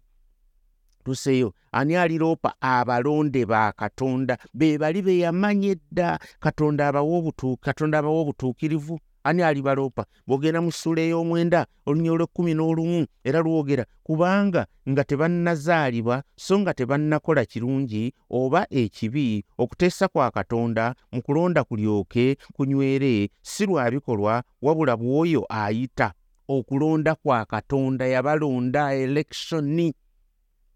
Tuseeyo 1.04 1.54
ani 1.72 1.96
aliroopa? 1.96 2.54
Abalonde 2.60 3.46
ba 3.46 3.72
katonda. 3.72 4.38
Be 4.54 4.78
bali 4.78 5.02
be 5.02 5.18
yamanya 5.18 5.74
edda 5.74 6.18
katonda 6.40 6.88
abawa 6.88 8.20
obutuukirivu 8.20 8.98
ani 9.24 9.42
alibaloopa 9.42 10.04
bw'ogenda 10.26 10.60
mu 10.60 10.72
ssula 10.72 11.02
ey'omwenda 11.02 11.66
olunya 11.86 12.12
olw'ekkumi 12.12 12.52
n'olumu 12.54 13.06
era 13.24 13.38
lwogera 13.40 13.84
kubanga 14.06 14.66
nga 14.90 15.02
tebannazaalibwa 15.04 16.22
so 16.36 16.58
nga 16.58 16.74
tebannakola 16.74 17.44
kirungi 17.44 18.12
oba 18.30 18.66
ekibi 18.70 19.44
okuteesa 19.58 20.08
kwa 20.08 20.30
katonda 20.30 20.94
mu 21.12 21.22
kulonda 21.22 21.64
kulyoke 21.64 22.36
kunywere 22.54 23.30
si 23.42 23.66
lwa 23.66 23.90
bikolwa 23.90 24.42
wabula 24.62 24.96
bw'oyo 24.96 25.46
ayita 25.48 26.12
okulonda 26.48 27.14
kwa 27.14 27.44
katonda 27.44 28.06
yabalonda 28.06 28.94
elekishoni 28.94 29.94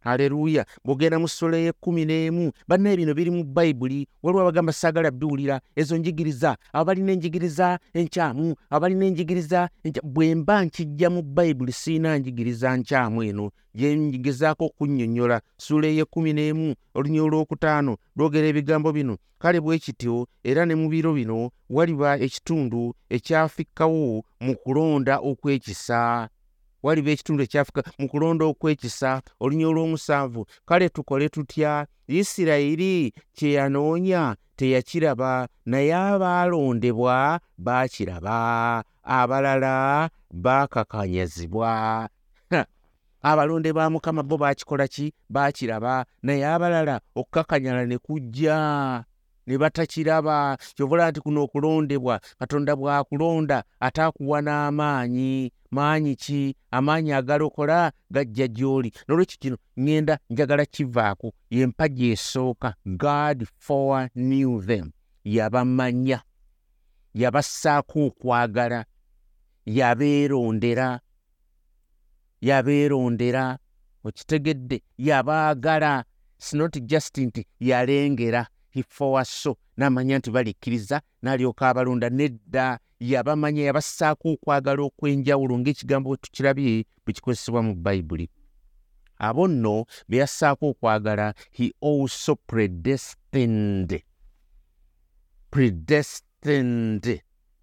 haleluya. 0.06 0.64
Bw'ogenda 0.84 1.18
mu 1.18 1.28
ssula 1.28 1.58
y'ekkumi 1.58 2.04
n'emu 2.06 2.52
bannaye 2.68 2.96
bino 2.96 3.14
biri 3.14 3.30
mu 3.30 3.44
bayibuli 3.44 4.06
waliwo 4.22 4.42
abagamba 4.42 4.72
saagala 4.72 5.10
biwulira 5.10 5.60
ezo 5.76 5.96
njigiriza. 5.96 6.56
Abalina 6.72 7.12
enjigiriza 7.12 7.78
enkyamu 7.94 8.54
abalina 8.70 9.04
enjigiriza 9.06 9.68
bwe 10.04 10.34
mba 10.34 10.64
nkijja 10.64 11.10
mu 11.10 11.22
bayibuli 11.22 11.72
siina 11.72 12.18
njigiriza 12.18 12.76
nkyamu 12.76 13.22
eno 13.22 13.50
gye 13.74 13.96
njigezaako 13.96 14.64
okunnyonnyola 14.64 15.40
ssula 15.58 15.86
ey'ekkumi 15.88 16.32
n'emu 16.32 16.74
olunya 16.94 17.22
olwokutaano 17.22 17.96
lwogera 18.16 18.46
ebigambo 18.48 18.92
bino. 18.92 19.16
Kale 19.38 19.60
bwe 19.60 19.78
kityo 19.78 20.26
era 20.44 20.64
ne 20.66 20.74
mu 20.74 20.88
biro 20.88 21.12
bino 21.12 21.50
waliba 21.70 22.16
ekitundu 22.18 22.94
ekyafikkawo 23.10 24.22
mu 24.40 24.54
kulonda 24.56 25.18
okw'ekisa 25.20 26.28
waliba 26.82 27.10
ekitundu 27.10 27.42
ekyafika 27.42 27.82
mu 27.98 28.08
kulonda 28.08 28.44
okw'ekisa 28.44 29.22
olunya 29.40 29.68
olw'omusanvu 29.68 30.46
kale 30.66 30.88
tukole 30.88 31.28
tutya? 31.28 31.86
Isirayiri 32.08 33.12
kye 33.34 33.52
yanoonya 33.52 34.36
teyakiraba 34.56 35.48
naye 35.66 35.94
abaalondebwa 35.94 37.40
baakiraba. 37.58 38.84
Abalala 39.02 40.10
baakakanyazibwa. 40.30 42.08
Abalonde 43.22 43.72
ba 43.72 43.90
mukama 43.90 44.22
bo 44.22 44.36
baakikola 44.38 44.86
ki? 44.88 45.12
Baakiraba. 45.28 46.06
Naye 46.22 46.46
abalala 46.46 47.00
okukakanyala 47.14 47.86
ne 47.86 47.98
kujja 47.98 49.04
ne 49.46 49.58
batakiraba 49.58 50.58
kyobola 50.76 51.10
nti 51.10 51.20
kuno 51.20 51.42
okulondebwa 51.44 52.20
katonda 52.38 52.72
bw'akulonda 52.76 53.64
ate 53.80 54.02
akuwa 54.02 54.38
n'amaanyi. 54.42 55.52
Maanyi 55.70 56.16
ki? 56.16 56.56
Amaanyi 56.70 57.12
agalokola 57.12 57.92
gajja 58.10 58.46
gy'oli. 58.48 58.92
Nolwekyo 59.08 59.36
kino 59.40 59.56
ŋŋenda 59.78 60.18
njagala 60.30 60.64
kivaako 60.64 61.32
yempagi 61.50 62.10
esooka 62.10 62.74
god 62.86 63.46
for 63.58 64.08
knew 64.14 64.60
them. 64.62 64.92
Yabamanya 65.24 66.22
yabassaako 67.14 68.06
okwagala 68.06 68.84
yabeerondera 69.66 71.00
yabeerondera 72.40 73.58
okitegedde 74.04 74.82
yabaagala. 74.98 76.04
It's 76.38 76.52
not 76.52 76.76
just 76.86 77.16
nti 77.18 77.46
yalengera 77.60 78.46
hifowaso 78.76 79.56
n'amanya 79.76 80.18
nti 80.18 80.30
balikkiriza 80.30 81.00
n'alyoka 81.22 81.68
abalonda 81.68 82.08
nedda 82.10 82.78
yabamanya 83.00 83.62
yabassaako 83.68 84.26
okwagala 84.36 84.82
okw'enjawulo 84.88 85.54
ng'ekigambo 85.60 86.08
bwe 86.10 86.18
tukirabye 86.22 86.84
bwe 87.04 87.12
kikozesebwa 87.16 87.60
mu 87.66 87.72
bayibuli 87.74 88.26
abo 89.26 89.48
nno 89.48 89.84
be 90.08 90.16
yassaako 90.22 90.64
okwagala 90.72 91.34
he 91.56 91.72
also 91.80 92.32
predestined 92.50 93.90
predestined 95.50 97.04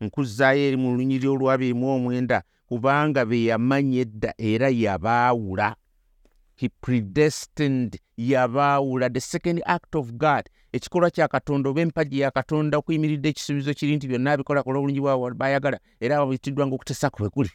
nkuzaayo 0.01 0.62
eri 0.67 0.77
mu 0.77 0.98
lunyiri 0.98 1.27
olwabiri 1.27 1.74
mu 1.74 1.88
omwenda 1.96 2.38
kubanga 2.67 3.22
be 3.25 3.46
yamanya 3.50 4.01
edda 4.01 4.32
era 4.38 4.70
yabaawula. 4.70 5.75
He 6.55 6.70
predestined 6.70 8.00
yabaawula. 8.17 9.10
The 9.13 9.22
second 9.22 9.62
act 9.65 9.96
of 9.96 10.17
god 10.17 10.50
ekikolwa 10.74 11.10
kya 11.10 11.27
katonda 11.27 11.70
oba 11.70 11.82
empagi 11.82 12.20
ya 12.20 12.32
katonda 12.32 12.77
okuyimiridde 12.77 13.30
ekisuubizo 13.30 13.74
kiri 13.74 13.96
nti 13.96 14.08
byonna 14.08 14.32
abikola 14.32 14.63
kola 14.63 14.80
obulungi 14.80 15.01
bwabwe 15.01 15.34
bayagala 15.34 15.80
era 16.00 16.18
babitiddwa 16.18 16.68
ngaokutesa 16.68 17.10
kwe 17.10 17.30
kuli 17.30 17.50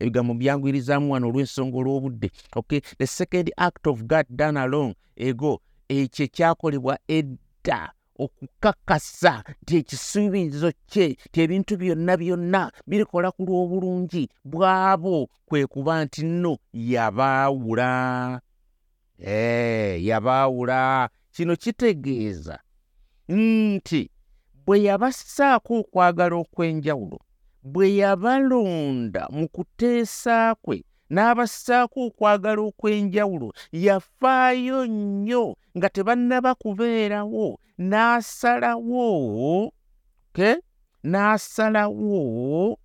ebigambo 0.00 0.34
byangwirizaamu 0.34 1.12
wano 1.12 1.28
olw'ensonga 1.28 1.76
olw'obudde 1.78 2.30
okay? 2.56 2.80
the 2.98 3.06
second 3.06 3.52
act 3.56 3.86
of 3.86 4.02
god 4.02 4.26
done 4.30 4.60
along 4.60 4.94
ego 5.16 5.60
ekyo 5.88 6.24
ekyakolebwa 6.24 6.98
edda 7.08 7.92
okukakasa 8.18 9.44
nti 9.62 9.76
ekisuubizo 9.76 10.72
kye 10.86 11.16
ti 11.32 11.40
ebintu 11.40 11.76
byonna 11.76 12.16
byonna 12.16 12.72
birikola 12.86 13.28
ku 13.30 13.42
lw'obulungi 13.44 14.28
bw'abo 14.44 15.28
kwe 15.46 15.66
kuba 15.66 16.04
nti 16.04 16.24
nno 16.24 16.56
yabaawula 16.72 18.40
ee 19.20 19.98
yabaawula 20.08 21.08
kino 21.34 21.56
kitegeeza 21.56 22.58
nti 23.28 24.10
bwe 24.66 24.76
yabassaako 24.86 25.72
okwagala 25.82 26.34
okw'enjawulo 26.44 27.18
bwe 27.72 27.86
yabalonda 28.00 29.22
mu 29.36 29.48
kuteesa 29.54 30.54
kwe 30.64 30.76
n'abassaako 31.14 31.98
okwagala 32.08 32.60
okw'enjawulo 32.70 33.48
yafaayo 33.72 34.86
nnyo 34.86 35.44
nga 35.76 35.88
tebannaba 35.94 36.54
kubeerawo 36.54 37.58
n'asalawo 37.78 39.72
okay? 40.30 40.56
n'asalawo 41.04 42.78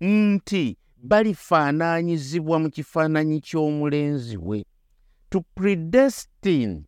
nti 0.00 0.64
balifaanaanyizibwa 1.08 2.56
mu 2.62 2.68
kifaananyi 2.70 3.40
ky'omulenzi 3.40 4.36
we 4.36 4.64
to 5.30 5.44
predestine 5.54 6.87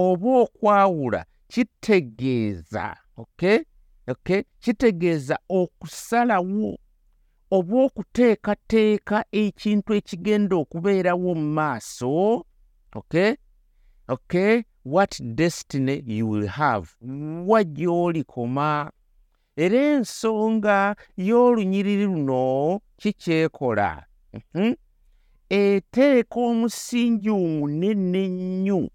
oba 0.00 0.30
okwawula 0.42 1.20
kitegeeza 1.48 2.96
okay? 3.16 3.58
okay? 4.12 4.42
kitegeeza 4.60 5.36
okusalawo 5.48 6.78
oba 7.50 7.76
okuteekateeka 7.86 9.24
ekintu 9.42 9.90
ekigenda 9.98 10.54
okubeerawo 10.62 11.30
mu 11.40 11.48
maaso 11.58 12.10
okay? 12.98 13.30
okay? 14.08 14.62
what 14.84 15.12
destiny 15.22 16.02
you 16.06 16.30
will 16.30 16.46
have 16.46 16.86
wa 17.50 17.60
gy'olikoma 17.64 18.90
era 19.56 19.78
ensonga 19.94 20.96
y'olunyiriri 21.16 22.06
luno 22.12 22.80
kikyekola 22.96 23.90
Mhm. 24.32 24.74
eteeka 25.50 26.40
omusingi 26.40 27.30
omunene 27.30 28.28
nnyo 28.28 28.90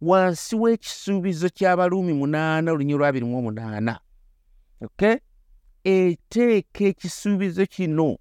wansi 0.00 0.56
w'ekisuubizo 0.56 1.48
ky'abaluumi 1.48 2.12
munaana 2.12 2.72
olunyi 2.72 2.94
lwabiri 2.94 3.24
mu 3.24 3.38
omunaana 3.38 4.00
okay? 4.80 5.16
eteeka 5.84 6.84
ekisuubizo 6.84 7.66
kino 7.66 8.16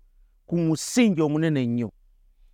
ku 0.45 0.55
musingi 0.57 1.21
omunene 1.21 1.65
nnyo. 1.65 1.89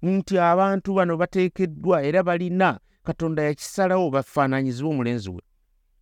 Nti 0.02 0.38
abantu 0.40 0.94
bano 0.94 1.18
bateekeddwa 1.18 2.04
era 2.04 2.24
balina 2.24 2.80
katonda 3.04 3.44
yakisalawo 3.44 4.10
bafaananyizibwe 4.10 4.92
omulenzi 4.92 5.30
we. 5.30 5.42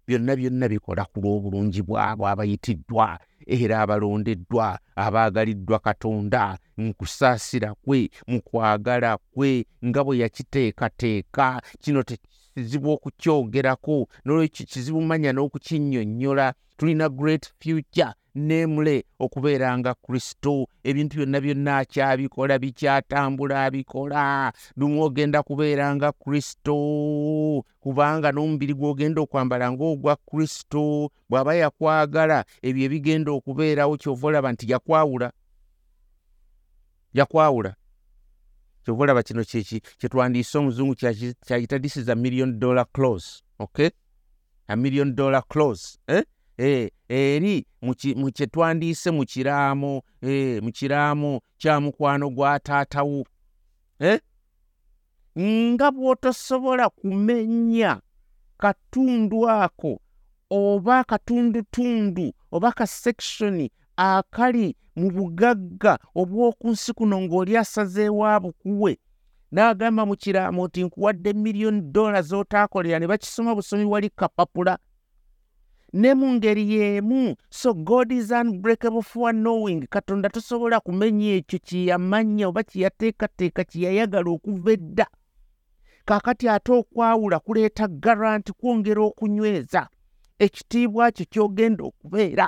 Byonna 0.07 0.35
byonna 0.35 0.67
bikola 0.69 1.05
ku 1.05 1.19
lw'obulungi 1.19 1.81
bwabo 1.81 2.27
abayitiddwa 2.27 3.19
era 3.47 3.81
abalondeddwa 3.81 4.79
abaagaliddwa 4.95 5.79
katonda 5.79 6.57
mu 6.77 6.93
kusaasira 6.93 7.75
kwe 7.75 8.09
mu 8.27 8.41
kwagala 8.41 9.17
kwe 9.33 9.65
nga 9.85 10.03
bwe 10.03 10.17
yakiteekateeka. 10.17 11.61
Kino 11.79 12.03
tekizibu 12.57 12.91
okukyogerako 12.91 14.07
nolwekyo 14.25 14.65
kizibu 14.65 15.01
manya 15.01 15.31
n'okukinnyonnyola 15.33 16.53
tulina 16.77 17.09
great 17.09 17.45
future 17.61 18.13
nemule 18.35 19.05
okubeera 19.19 19.77
nga 19.77 19.93
kristo. 19.93 20.67
Ebintu 20.83 21.17
byonna 21.17 21.41
byonna 21.41 21.77
akyabikola 21.77 22.59
bikyatambula 22.59 23.65
abikola. 23.65 24.53
Lumu 24.77 25.03
ogenda 25.03 25.43
kubeera 25.43 25.95
nga 25.95 26.11
kristo. 26.11 26.77
Kubanga 27.79 28.31
n'omubiri 28.31 28.73
gw'ogenda 28.73 29.21
okwambala 29.21 29.71
ng'ogwa 29.71 30.17
kristo 30.27 31.09
bw'aba 31.29 31.53
yakwagala 31.61 32.45
ebyo 32.67 32.81
ebigenda 32.85 33.29
okubeerawo 33.37 33.97
kyova 34.01 34.27
olaba 34.27 34.49
nti 34.53 34.65
yakwawula. 34.71 35.29
Yakwawula 37.13 37.71
kyova 38.87 39.03
olaba 39.03 39.23
kino 39.23 39.43
kyetwandiise 39.43 40.57
omuzungu 40.57 40.95
kyayita 40.95 41.79
this 41.79 41.97
is 41.97 42.09
a 42.09 42.15
million 42.15 42.59
dollar 42.59 42.85
clause 42.93 43.43
okay 43.59 43.89
a 44.67 44.75
million 44.75 45.15
dollar 45.15 45.43
clause 45.47 45.99
eh? 46.07 46.23
Eh, 46.57 46.89
eri 47.09 47.65
mu 47.81 47.93
ki- 47.95 48.15
mu 48.15 48.31
kyetwandiise 48.31 49.11
mu 49.11 49.25
kiraamo 49.25 50.01
eh, 50.21 50.63
mu 50.63 50.71
kiraamo 50.71 51.41
kya 51.57 51.79
mukwano 51.81 52.29
gwa 52.29 52.59
taatawo 52.59 53.25
eh? 53.99 54.19
nga 55.37 55.91
bw'otosobola 55.91 56.89
kumenya 56.89 58.01
katundu 58.57 59.49
ako 59.49 59.99
oba 60.49 61.03
katundutundu 61.03 62.33
oba 62.51 62.71
kasekishoni 62.71 63.71
akali 63.97 64.75
mu 64.95 65.11
bugagga 65.11 65.97
obw'oku 66.15 66.69
nsi 66.69 66.93
kuno 66.93 67.21
ng'oli 67.21 67.57
asazeewo 67.57 68.23
abukuwe 68.35 68.97
n'agamba 69.51 70.05
mu 70.05 70.15
kiraamo 70.15 70.67
nti 70.67 70.83
nkuwadde 70.83 71.33
miliyoni 71.33 71.81
dola 71.81 72.21
z'otaakolera 72.21 72.99
ne 72.99 73.07
bakisoma 73.07 73.55
busomi 73.55 73.85
wali 73.85 74.09
kapapula. 74.09 74.77
Ne 75.93 76.13
mu 76.13 76.27
ngeri 76.35 76.63
y'emu 76.73 77.35
so 77.49 77.73
god 77.73 78.11
is 78.11 78.31
unbreakable 78.31 79.01
for 79.01 79.31
knowing. 79.33 79.87
Katonda 79.87 80.29
tosobola 80.29 80.79
kumenya 80.79 81.31
ekyo 81.39 81.59
kye 81.59 81.85
yamanya 81.85 82.47
oba 82.47 82.63
kye 82.63 82.83
yateekateeka 82.83 83.63
kye 83.63 83.81
yayagala 83.85 84.29
okuva 84.31 84.71
edda. 84.71 85.07
Kaakati 86.05 86.49
ate 86.49 86.71
okwawula 86.71 87.39
kuleeta 87.39 87.87
garanti 87.87 88.51
kwongera 88.53 89.01
okunyweza. 89.01 89.87
Ekitiibwa 90.39 91.11
kyo 91.11 91.25
ky'ogenda 91.31 91.83
okubeera 91.83 92.47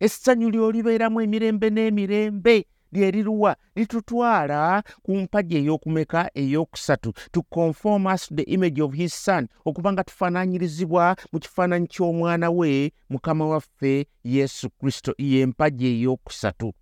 essanyu 0.00 0.50
ly'olibeeramu 0.50 1.20
emirembe 1.20 1.70
n'emirembe 1.70 2.66
lyeriruwa 2.92 3.56
litutwala 3.76 4.82
ku 5.02 5.16
mpagi 5.16 5.56
ey'okumeka 5.56 6.30
ey'okusatu. 6.34 7.12
To 7.32 7.42
conform 7.42 8.06
us 8.06 8.26
to 8.28 8.34
the 8.34 8.42
image 8.42 8.80
of 8.80 8.92
his 8.94 9.14
son 9.14 9.48
okuba 9.64 9.92
nga 9.92 10.04
tufaananyirizibwa 10.04 11.16
mu 11.32 11.38
kifaananyi 11.40 11.86
ky'omwana 11.86 12.50
we 12.50 12.92
mukama 13.10 13.46
waffe 13.46 14.06
yesu 14.24 14.70
kristo. 14.70 15.14
Ye 15.18 15.46
mpagi 15.46 15.86
ey'okusatu 15.86 16.72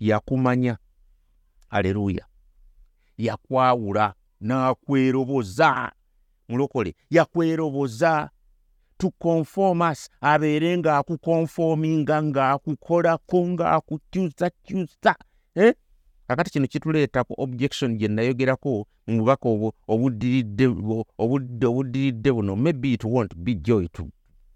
yakumanya. 0.00 0.78
Aleluya 1.70 2.26
yakwawula 3.18 4.14
n'akweroboza. 4.40 5.92
Mulokole 6.48 6.94
yakweroboza 7.10 8.30
to 8.98 9.10
conform 9.18 9.82
us 9.82 10.08
abeere 10.20 10.76
ng'akukonfoominga 10.78 12.22
ng'akukolako 12.22 13.46
ng'akukyusakyusa. 13.48 15.14
Eh? 15.54 15.74
kakati 16.28 16.50
kino 16.50 16.66
kituleeta 16.66 17.24
ku 17.24 17.34
objection 17.38 17.96
gye 17.98 18.08
nayogerako 18.08 18.86
mu 19.06 19.18
bubaka 19.18 19.48
obwo 19.48 19.72
obuddiridde 19.88 20.68
bu- 20.68 21.04
obudde 21.18 21.66
obuddiridde 21.66 22.32
buno. 22.32 22.56
Maybe 22.56 22.92
it 22.92 23.04
won't 23.04 23.34
be 23.36 23.54
joy 23.54 23.86
to 23.92 24.08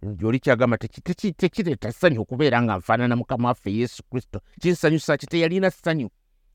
gyoli 0.03 0.40
kyagamba 0.40 0.76
teki- 0.76 1.00
teki- 1.03 1.33
tekireeta 1.33 1.92
ssanyu 1.92 2.20
okubeera 2.20 2.62
nga 2.62 2.76
nfaanana 2.79 3.16
mukama 3.16 3.48
waffe 3.48 3.72
yesu 3.72 4.03
kristo. 4.11 4.40
Kinsanyusa 4.61 5.16
ki? 5.16 5.26
Teyalina 5.26 5.70
ssanyu 5.70 6.11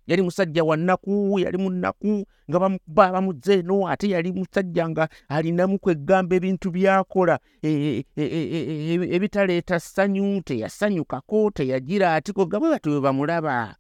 yali 0.08 0.22
musajja 0.22 0.64
wa 0.64 0.78
nnaku 0.78 1.40
yali 1.40 1.58
mu 1.58 1.70
nnaku 1.70 2.26
nga 2.50 2.60
bamukuba 2.60 3.12
bamuzza 3.12 3.54
eno 3.54 3.88
ate 3.88 4.10
yali 4.10 4.32
musajja 4.32 4.90
nga 4.90 5.10
alinamu 5.30 5.80
kwegamba 5.80 6.36
ebintu 6.36 6.72
byakola. 6.72 7.40
E- 7.62 8.04
e- 8.18 8.24
e- 8.24 9.16
ebitaleeta 9.16 9.80
ssanyu 9.80 10.42
teyasanyukako 10.42 11.52
teyagira 11.52 12.16
atiko 12.16 12.46
nga 12.48 12.60
bwe 12.60 12.70
batyo 12.70 12.92
bwe 12.92 13.02
bamulaba. 13.02 13.76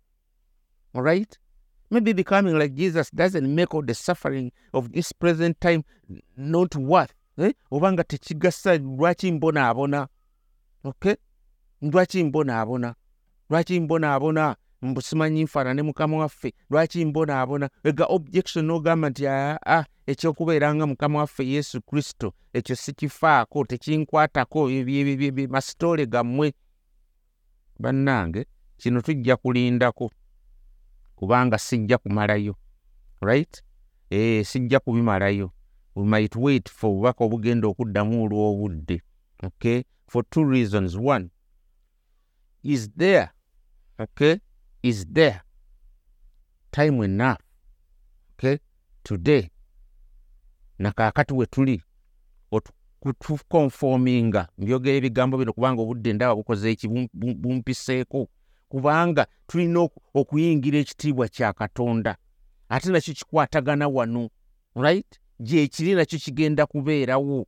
Alright 0.94 1.40
maybe 1.92 2.14
becoming 2.14 2.58
like 2.58 2.74
jesus 2.76 3.10
doesn't 3.12 3.48
make 3.48 3.74
all 3.74 3.86
the 3.86 3.94
suffering 3.94 4.52
of 4.74 4.92
this 4.92 5.14
present 5.14 5.60
time 5.62 5.84
not 6.38 6.76
worth 6.76 7.14
eh? 7.38 7.52
oba 7.72 7.92
nga 7.94 8.04
tekigasa 8.04 8.78
lwaki 8.78 9.32
mbonaabona 9.32 10.08
okay? 10.84 11.16
Lwaki 11.82 12.24
mbonaabona 12.24 12.96
lwaki 13.50 13.80
mbonaabona 13.80 14.56
simanyi 15.02 15.43
nfaanane 15.43 15.82
mukama 15.82 16.17
waffe. 16.17 16.54
Lwaki 16.69 17.06
mbonaabona? 17.06 17.69
Ega 17.84 18.06
objection 18.06 18.65
n'ogamba 18.65 19.10
nti 19.10 19.28
aa 19.28 19.86
ekyokubeera 20.08 20.76
nga 20.76 20.88
mukama 20.88 21.19
waffe 21.19 21.48
yesu 21.48 21.82
kristo 21.82 22.34
ekyo 22.54 22.76
sikifaako 22.76 23.65
tekinkwatako 23.65 24.69
masitoole 25.50 26.06
gammwe. 26.06 26.54
Bannange 27.80 28.45
kino 28.78 29.02
tujja 29.02 29.36
kulindako 29.38 30.12
kubanga 31.15 31.58
sijja 31.58 31.98
kumalayo 31.98 32.56
right? 33.21 33.63
Ee 34.12 34.43
sijja 34.43 34.80
kubimalayo. 34.80 35.52
We 35.95 36.04
might 36.04 36.36
wait 36.36 36.69
for 36.69 36.89
obubaka 36.89 37.24
obugenda 37.24 37.67
okuddamu 37.67 38.24
olw'obudde 38.24 39.02
okay? 39.43 39.84
For 40.08 40.24
two 40.30 40.43
reasons. 40.43 40.95
One 40.95 41.30
is 42.63 42.89
there 42.98 43.30
okay 44.00 44.36
is 44.86 45.06
there. 45.13 45.41
Time 46.71 47.04
enough 47.06 47.39
okay? 48.38 48.58
Today 49.04 49.50
nakaakati 50.80 51.34
we 51.34 51.45
tuli 51.45 51.84
kutukonfominga 53.00 54.48
mbyogera 54.58 54.98
ebigambo 54.98 55.38
bino 55.38 55.54
kubanga 55.54 55.82
obudde 55.82 56.13
ndaba 56.13 56.36
bukoze 56.36 56.71
eki 56.71 56.88
bum- 56.88 57.10
bum- 57.13 57.36
bumpiseeko. 57.36 58.28
Kubanga 58.69 59.28
tulina 59.48 59.80
oku- 59.80 60.02
okuyingira 60.13 60.80
ekitiibwa 60.80 61.28
kya 61.28 61.54
katonda. 61.54 62.17
Ate 62.69 62.89
nakyo 62.89 63.13
kikwatagana 63.13 63.88
wano 63.88 64.30
right? 64.76 65.19
Gyekiri 65.39 65.93
nakyo 65.95 66.19
kigenda 66.19 66.65
kubeerawo. 66.65 67.48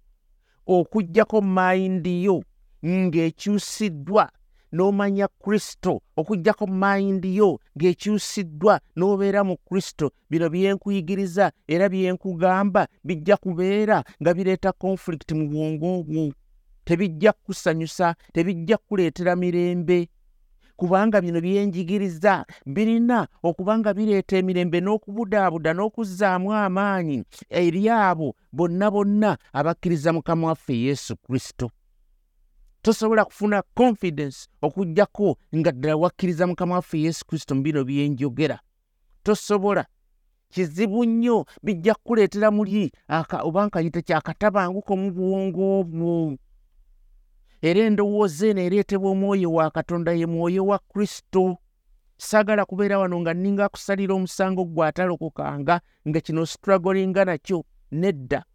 Okugjako 0.68 1.42
mayindi 1.42 2.24
yo 2.24 2.44
ng'ekyusiddwa 2.86 4.32
n'omanya 4.72 5.28
kristo 5.28 6.02
okugjako 6.18 6.68
mayindi 6.68 7.36
yo 7.38 7.60
ng'ekyusiddwa 7.76 8.80
n'obeera 8.96 9.44
mu 9.44 9.56
kristo. 9.58 10.12
Bino 10.30 10.50
byenkuyigiriza 10.50 11.52
era 11.68 11.90
byenkugamba 11.90 12.88
bijja 13.04 13.38
kubeera 13.38 14.04
nga 14.22 14.34
bireeta 14.34 14.72
konfulikiti 14.72 15.34
mu 15.34 15.46
bwongo 15.50 16.04
bwo. 16.04 16.32
Tebijja 16.86 17.32
kukusanyusa 17.34 18.16
tebijja 18.34 18.78
kukuleetera 18.78 19.36
mirembe. 19.36 20.10
Kubanga 20.78 21.22
bino 21.22 21.42
byenjigiriza 21.42 22.46
birina 22.66 23.28
okuba 23.44 23.78
nga 23.80 23.94
bireeta 23.94 24.38
emirembe 24.38 24.78
n'okubudaabuda 24.82 25.74
n'okuzzaamu 25.74 26.54
amaanyi 26.54 27.24
eri 27.50 27.90
abo 27.90 28.36
bonna 28.54 28.88
bonna 28.92 29.32
abakkiriza 29.54 30.14
mukama 30.14 30.48
waffe 30.48 30.76
yesu 30.78 31.18
kristo 31.18 31.72
tosobola 32.88 33.26
kufuna 33.26 33.64
confidence 33.76 34.48
okugjako 34.62 35.38
nga 35.56 35.72
ddala 35.72 35.96
wakkiriza 35.96 36.48
mukama 36.48 36.76
waffe 36.76 37.02
yesu 37.02 37.26
kristo 37.26 37.56
mu 37.56 37.62
bino 37.62 37.84
byenjogera 37.84 38.60
tosobola. 39.24 39.86
Kizibu 40.50 41.06
nnyo 41.06 41.46
bijja 41.64 41.94
kukuleetera 41.96 42.52
muli 42.52 42.92
oba 43.44 43.66
nkayita 43.66 44.02
kyakatabanguko 44.02 44.96
mu 44.98 45.12
bwongo 45.12 45.84
bwo 45.84 46.38
era 47.62 47.82
endowooza 47.82 48.48
eno 48.48 48.62
ereetebwa 48.62 49.12
omwoyo 49.12 49.54
wa 49.54 49.72
katonda 49.72 50.12
ye 50.12 50.26
mwoyo 50.26 50.66
wa 50.66 50.80
kristo. 50.80 51.58
Saagala 52.18 52.66
kubeera 52.66 53.00
wano 53.00 53.20
nga 53.20 53.34
nninga 53.34 53.66
akusalira 53.66 54.14
omusango 54.16 54.64
gwe 54.66 54.88
atalokokanga 54.88 55.82
nga 56.08 56.20
kino 56.22 56.46
strugglinga 56.46 57.26
nakyo 57.26 57.66
nedda 57.92 58.46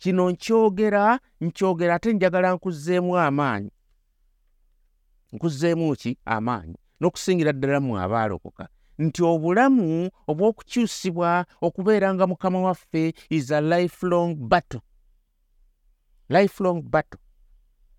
kino 0.00 0.30
nkyogera 0.30 1.20
nkyogera 1.40 1.94
ate 1.94 2.12
njagala 2.12 2.54
nkuzzeemu 2.54 3.18
amaanyi. 3.18 3.70
Nkuzzeemu 5.32 5.96
ki? 5.96 6.18
Amaanyi. 6.24 6.76
N'okusingira 7.00 7.52
ddala 7.52 7.80
mu 7.80 7.92
abaalokoka 7.98 8.68
nti 9.00 9.22
obulamu 9.24 10.10
obw'okukyusibwa 10.30 11.46
okubeeranga 11.66 12.26
mukama 12.26 12.60
waffe 12.66 13.14
is 13.30 13.50
a 13.50 13.60
lifelong 13.60 14.34
battle. 14.34 14.80
Lifelong 16.28 16.82
battle. 16.82 17.20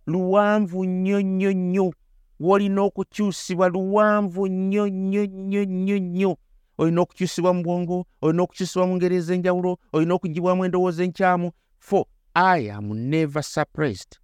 Luwanvu 0.08 0.86
nnyo 0.86 1.22
nnyo 1.22 1.52
nnyo. 1.54 1.94
W'olina 2.40 2.82
okukyusibwa 2.82 3.70
luwanvu 3.70 4.48
nnyo 4.48 4.88
nnyo 4.90 5.26
nnyo 5.26 5.64
nnyo 5.66 5.98
nnyo. 6.00 6.38
Olina 6.78 7.02
okukyusibwa 7.02 7.54
mu 7.54 7.62
bwongo 7.64 8.06
olina 8.22 8.44
okukyusibwa 8.44 8.88
mu 8.88 8.96
ngeri 8.96 9.16
ez'enjawulo 9.16 9.78
olina 9.94 10.14
okugibwamu 10.14 10.66
endowooza 10.66 11.04
enkyamu 11.04 11.52
for 11.82 12.06
i 12.36 12.60
am 12.70 13.10
never 13.10 13.41
surprised. 13.44 14.17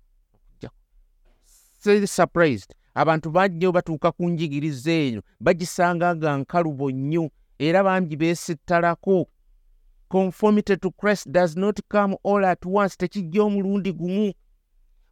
Very 1.84 2.08
surprised. 2.08 2.74
Abantu 2.96 3.32
bangi 3.32 3.56
nnyo 3.56 3.72
batuuka 3.72 4.12
ku 4.12 4.30
njigiriza 4.30 4.91
eyo 4.91 5.22
bagisanga 5.39 6.15
nga 6.15 6.38
nkalubo 6.38 6.91
nnyo 6.91 7.30
era 7.60 7.84
bangi 7.84 8.15
beesittalako. 8.15 9.28
Conformity 10.10 10.78
to 10.78 10.91
christ 10.91 11.30
does 11.30 11.56
not 11.56 11.80
come 11.89 12.17
all 12.24 12.46
at 12.46 12.65
once. 12.65 12.98
Tekijja 12.98 13.43
omulundi 13.43 13.91
gumu 13.93 14.34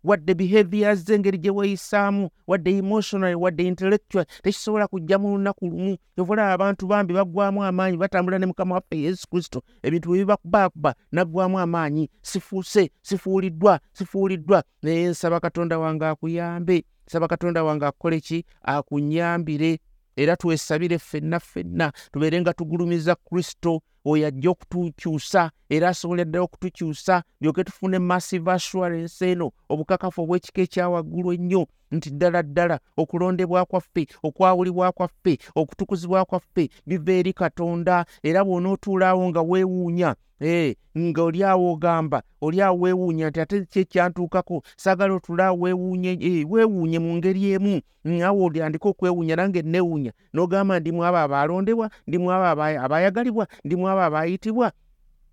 wadde 0.06 0.34
behaviors 0.34 1.10
engeri 1.10 1.38
gye 1.38 1.52
weeyisaamu 1.52 2.30
wadde 2.48 2.78
emotionally 2.78 3.36
wadde 3.36 3.68
intellectual. 3.68 4.26
Tekisobola 4.44 4.88
kujja 4.88 5.20
mu 5.20 5.38
lunaku 5.38 5.66
lumu 5.66 5.98
ovalaba 6.18 6.54
abantu 6.54 6.88
bambi 6.88 7.14
baggwamu 7.14 7.64
amaanyi 7.64 7.98
batambula 7.98 8.40
ne 8.40 8.46
mukama 8.46 8.76
waffe 8.76 8.98
yesu 9.02 9.28
kristo. 9.30 9.62
Ebintu 9.84 10.10
bwe 10.10 10.18
bibakubaakuba 10.20 10.96
naggwamu 11.12 11.60
amaanyi. 11.60 12.10
Sifuuse 12.22 12.92
sifuuliddwa 13.02 13.80
sifuuliddwa. 13.94 14.64
Naye 14.82 15.08
nsaba 15.08 15.40
katonda 15.40 15.80
wange 15.80 16.06
akuyambe 16.06 16.86
nsaba 17.08 17.28
katonda 17.28 17.64
wange 17.64 17.86
akukole 17.86 18.20
ki? 18.20 18.46
Akunyambire. 18.62 19.80
Era 20.16 20.36
twesabire 20.38 21.00
ffenna 21.00 21.40
ffenna 21.40 21.92
tubeere 22.12 22.42
nga 22.42 22.54
tugulumiza 22.54 23.16
kristo 23.16 23.82
oyo 24.06 24.28
ajja 24.28 24.50
okutukyusa 24.50 25.52
era 25.70 25.90
asobole 25.90 26.26
ddala 26.26 26.44
okutukyusa 26.44 27.24
lyoke 27.42 27.64
tufune 27.64 28.00
massive 28.00 28.52
assurance 28.52 29.32
eno 29.32 29.52
obukakafu 29.70 30.22
obw'ekika 30.24 30.62
ekyawaggulu 30.62 31.34
ennyo 31.34 31.66
nti 31.92 32.10
ddala 32.12 32.44
ddala 32.44 32.80
okulondebwa 32.98 33.66
kwaffe 33.66 34.08
okwawulibwa 34.24 34.92
kwaffe 34.92 35.38
okutukuzibwa 35.56 36.26
kwaffe 36.26 36.70
biva 36.86 37.12
eri 37.14 37.34
katonda 37.34 38.06
era 38.24 38.44
bw'onootuulaawo 38.46 39.30
nga 39.30 39.42
weewuunya 39.42 40.16
ee 40.42 40.76
nga 40.98 41.24
oli 41.24 41.44
awo 41.44 41.72
ogamba 41.74 42.22
oli 42.42 42.62
awo 42.62 42.80
weewuunya 42.80 43.30
nti 43.30 43.40
ate 43.42 43.66
ki 43.66 43.80
ekyantuukako 43.80 44.64
saagala 44.78 45.52
weewuunye 45.54 46.18
ee, 46.22 46.46
weewuunye 46.50 47.00
mu 47.00 47.16
ngeri 47.16 47.52
emu. 47.52 47.82
Awo 48.26 48.44
olyandika 48.46 48.90
okwewuunya 48.90 49.36
nange 49.36 49.62
neewuunya 49.62 50.12
n'ogamba 50.34 50.80
ndimu 50.80 51.06
abo 51.06 51.18
abalondebwa 51.18 51.90
ndimu 52.08 52.32
abo 52.32 52.46
aba- 52.46 52.82
abayagalibwa 52.84 53.48
ndimu 53.64 53.90
abo 53.96 54.16
abayitibwa 54.16 54.72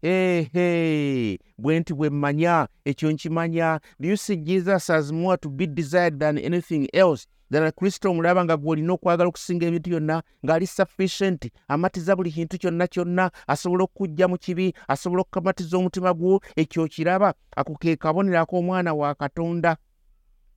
ehe 0.03 1.39
bwe 1.59 1.81
nti 1.81 1.95
bwe 1.95 2.11
mmanya 2.11 2.69
ekyo 2.85 3.13
nkimanya. 3.13 3.81
You 4.01 4.17
see 4.17 4.37
jesus 4.37 4.91
as 4.91 5.13
more 5.13 5.37
to 5.37 5.49
be 5.49 5.67
desired 5.67 6.19
than 6.19 6.39
anything 6.39 6.89
else? 6.93 7.27
Ddala 7.51 7.73
kristo 7.73 8.11
omulaba 8.11 8.45
nga 8.45 8.57
gw'olina 8.57 8.93
okwagala 8.93 9.29
okusinga 9.29 9.67
ebintu 9.67 9.91
byonna 9.91 10.23
ng'ali 10.45 10.67
sufficient 10.67 11.53
amatiza 11.69 12.17
buli 12.17 12.33
kintu 12.33 12.59
kyonna 12.59 12.87
kyonna 12.87 13.31
asobola 13.47 13.85
okukujja 13.85 14.29
mu 14.29 14.39
kibi 14.39 14.75
asobola 14.89 15.21
okukamatiza 15.21 15.77
omutima 15.77 16.15
gwo 16.15 16.41
ekyo 16.57 16.89
kiraba 16.89 17.35
ako 17.57 17.75
ke 17.77 17.97
kabonero 17.97 18.41
ak'omwana 18.41 18.95
wa 18.95 19.15
katonda. 19.15 19.77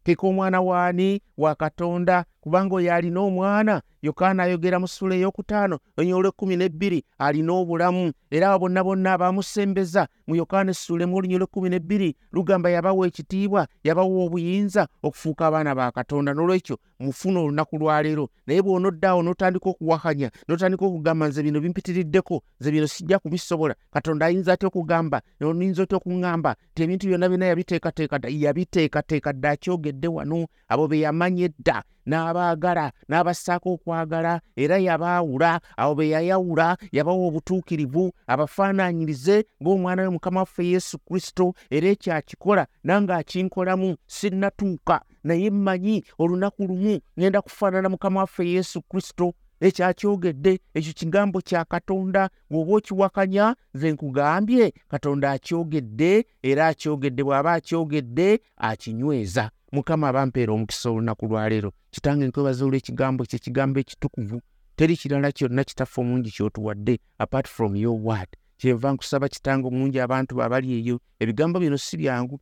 Ke 0.05 0.15
k'omwana 0.15 0.61
waani 0.61 1.21
wa 1.37 1.55
katonda 1.55 2.25
kubanga 2.45 2.75
oyo 2.75 2.93
alina 2.93 3.19
omwana 3.19 3.81
yokaana 4.05 4.43
ayogera 4.43 4.77
mu 4.79 4.87
ssula 4.87 5.15
ey'okutaano 5.17 5.79
olunyolo 5.97 6.29
ekkumi 6.29 6.55
n'ebbiri 6.57 7.01
alina 7.17 7.53
obulamu. 7.57 8.13
Era 8.29 8.53
abo 8.53 8.69
bonna 8.69 8.83
bonna 8.83 9.13
abamusembeza 9.17 10.05
mu 10.27 10.35
yokaana 10.37 10.69
essula 10.69 11.03
emu 11.03 11.17
olunyolo 11.17 11.45
ekkumi 11.49 11.69
n'ebbiri 11.73 12.13
lugamba 12.31 12.69
yabawa 12.69 13.07
ekitiibwa 13.09 13.65
yabawa 13.83 14.25
obuyinza 14.25 14.85
okufuuka 15.01 15.47
abaana 15.47 15.73
ba 15.73 15.89
katonda. 15.91 16.37
N'olwekyo 16.37 16.77
mufuna 16.99 17.39
olunaku 17.41 17.77
lwaleero 17.81 18.29
naye 18.45 18.61
bw'onoddaawo 18.61 19.25
n'otandika 19.25 19.69
okuwakanya 19.73 20.29
n'otandika 20.45 20.85
okugamba 20.85 21.25
nze 21.27 21.41
bino 21.41 21.57
bimpitiriddeko 21.59 22.43
nze 22.61 22.69
bino 22.71 22.87
sijja 22.87 23.17
kubisobola. 23.19 23.73
Katonda 23.89 24.25
ayinza 24.25 24.53
atya 24.53 24.69
okugamba? 24.69 25.21
Oyinza 25.41 25.81
otya 25.81 25.97
okuŋŋamba 25.97 26.53
ti 26.77 26.83
ebintu 26.83 27.09
byonna 27.09 27.25
byonna 27.25 27.45
yabiteekateeka 27.49 28.21
yabiteekateeka 28.29 29.33
dda 29.33 29.49
akyogedde 29.49 30.07
wano 30.07 30.45
abo 30.69 30.87
be 30.87 31.01
yamanya 31.01 31.49
edda 31.49 31.81
n'abaagala 32.05 32.91
n'abassaako 33.09 33.73
okwagala 33.73 34.41
era 34.55 34.77
yabaawula 34.77 35.59
abo 35.77 35.95
be 35.95 36.09
yayawula 36.09 36.77
yabawa 36.91 37.27
obutuukirivu 37.27 38.11
abafaanaanyirize 38.27 39.45
ng'omwana 39.63 40.01
we 40.03 40.09
mukama 40.09 40.39
waffe 40.39 40.65
yesu 40.67 40.99
kristo 40.99 41.53
era 41.69 41.87
ekyo 41.87 42.13
akikola 42.15 42.67
nange 42.83 43.13
akinkolamu 43.13 43.95
sinnatuuka 44.07 45.01
naye 45.23 45.49
mmanyi 45.51 46.03
olunaku 46.19 46.63
lumu 46.67 46.99
ŋŋenda 47.17 47.41
kufaanana 47.41 47.89
mukama 47.89 48.19
waffe 48.19 48.49
yesu 48.49 48.81
kristo. 48.81 49.33
Ekyo 49.59 49.85
akyogedde 49.87 50.59
ekyo 50.73 50.93
kigambo 50.93 51.41
kya 51.41 51.65
katonda 51.65 52.29
bw'oba 52.51 52.73
okiwakanya 52.75 53.55
nze 53.73 53.91
nkugambye 53.91 54.73
katonda 54.87 55.31
akyogedde 55.31 56.25
era 56.43 56.67
akyogedde 56.67 57.23
bw'aba 57.23 57.53
akyogedde 57.53 58.39
akinyweza 58.57 59.49
mukama 59.75 60.07
abampeera 60.07 60.53
omukisa 60.53 60.89
olunaku 60.89 61.25
lwaleero 61.29 61.69
kitange 61.93 62.27
nkwebaza 62.27 62.65
olw'ekigambo 62.65 63.21
kye 63.29 63.39
kigambo 63.39 63.77
ekitukuvu 63.83 64.37
teri 64.75 64.95
kirala 64.97 65.31
kyonna 65.31 65.63
kitaffe 65.63 66.01
omulungi 66.01 66.31
kyotuwadde 66.35 66.99
apart 67.23 67.47
from 67.47 67.75
your 67.75 67.97
word. 68.07 68.29
Kyenva 68.57 68.93
nkusaba 68.93 69.27
kitange 69.29 69.67
omulungi 69.67 69.99
abantu 69.99 70.43
abali 70.43 70.67
eyo 70.77 70.95
ebigambo 71.19 71.59
bino 71.59 71.77
si 71.77 71.97
byangu 71.97 72.39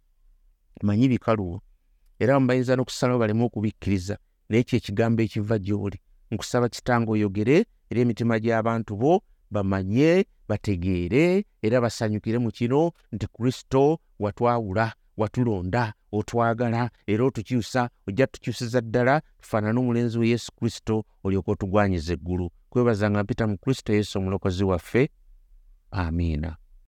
manyi 0.82 1.08
bikaluwo. 1.08 1.62
Era 2.20 2.40
mubayinza 2.40 2.76
n'okusalawo 2.76 3.20
baleme 3.20 3.44
okubikkiriza 3.44 4.16
naye 4.50 4.64
kye 4.64 4.80
kigambo 4.80 5.22
ekiva 5.22 5.58
gy'oli. 5.60 5.98
Nkusaba 6.32 6.70
kitange 6.70 7.10
oyogere 7.12 7.66
era 7.90 8.02
emitima 8.02 8.40
gy'abantu 8.40 8.94
bo 9.02 9.24
bamanye 9.52 10.26
bategeere 10.50 11.46
era 11.62 11.82
basanyukire 11.82 12.38
mu 12.38 12.52
kino 12.52 12.92
nti 13.12 13.28
kristo 13.28 14.00
watwawula 14.20 14.94
watulonda 15.18 15.94
otwagala 16.18 16.90
era 17.08 17.26
otukyusa 17.26 17.90
ojja 18.08 18.28
tukyusiza 18.28 18.82
ddala 18.82 19.22
tufaanane 19.42 19.80
omulenzi 19.80 20.20
we 20.20 20.28
yesu 20.34 20.52
kristo 20.58 21.06
olyoka 21.24 21.52
otugwanyiza 21.52 22.14
eggulu. 22.14 22.52
Kwebaza 22.70 23.10
nga 23.10 23.24
mpita 23.24 23.48
mu 23.48 23.58
kristo 23.58 23.94
yesu 23.94 24.20
omulokozi 24.20 24.64
waffe. 24.64 25.10
Amiina 25.92 26.58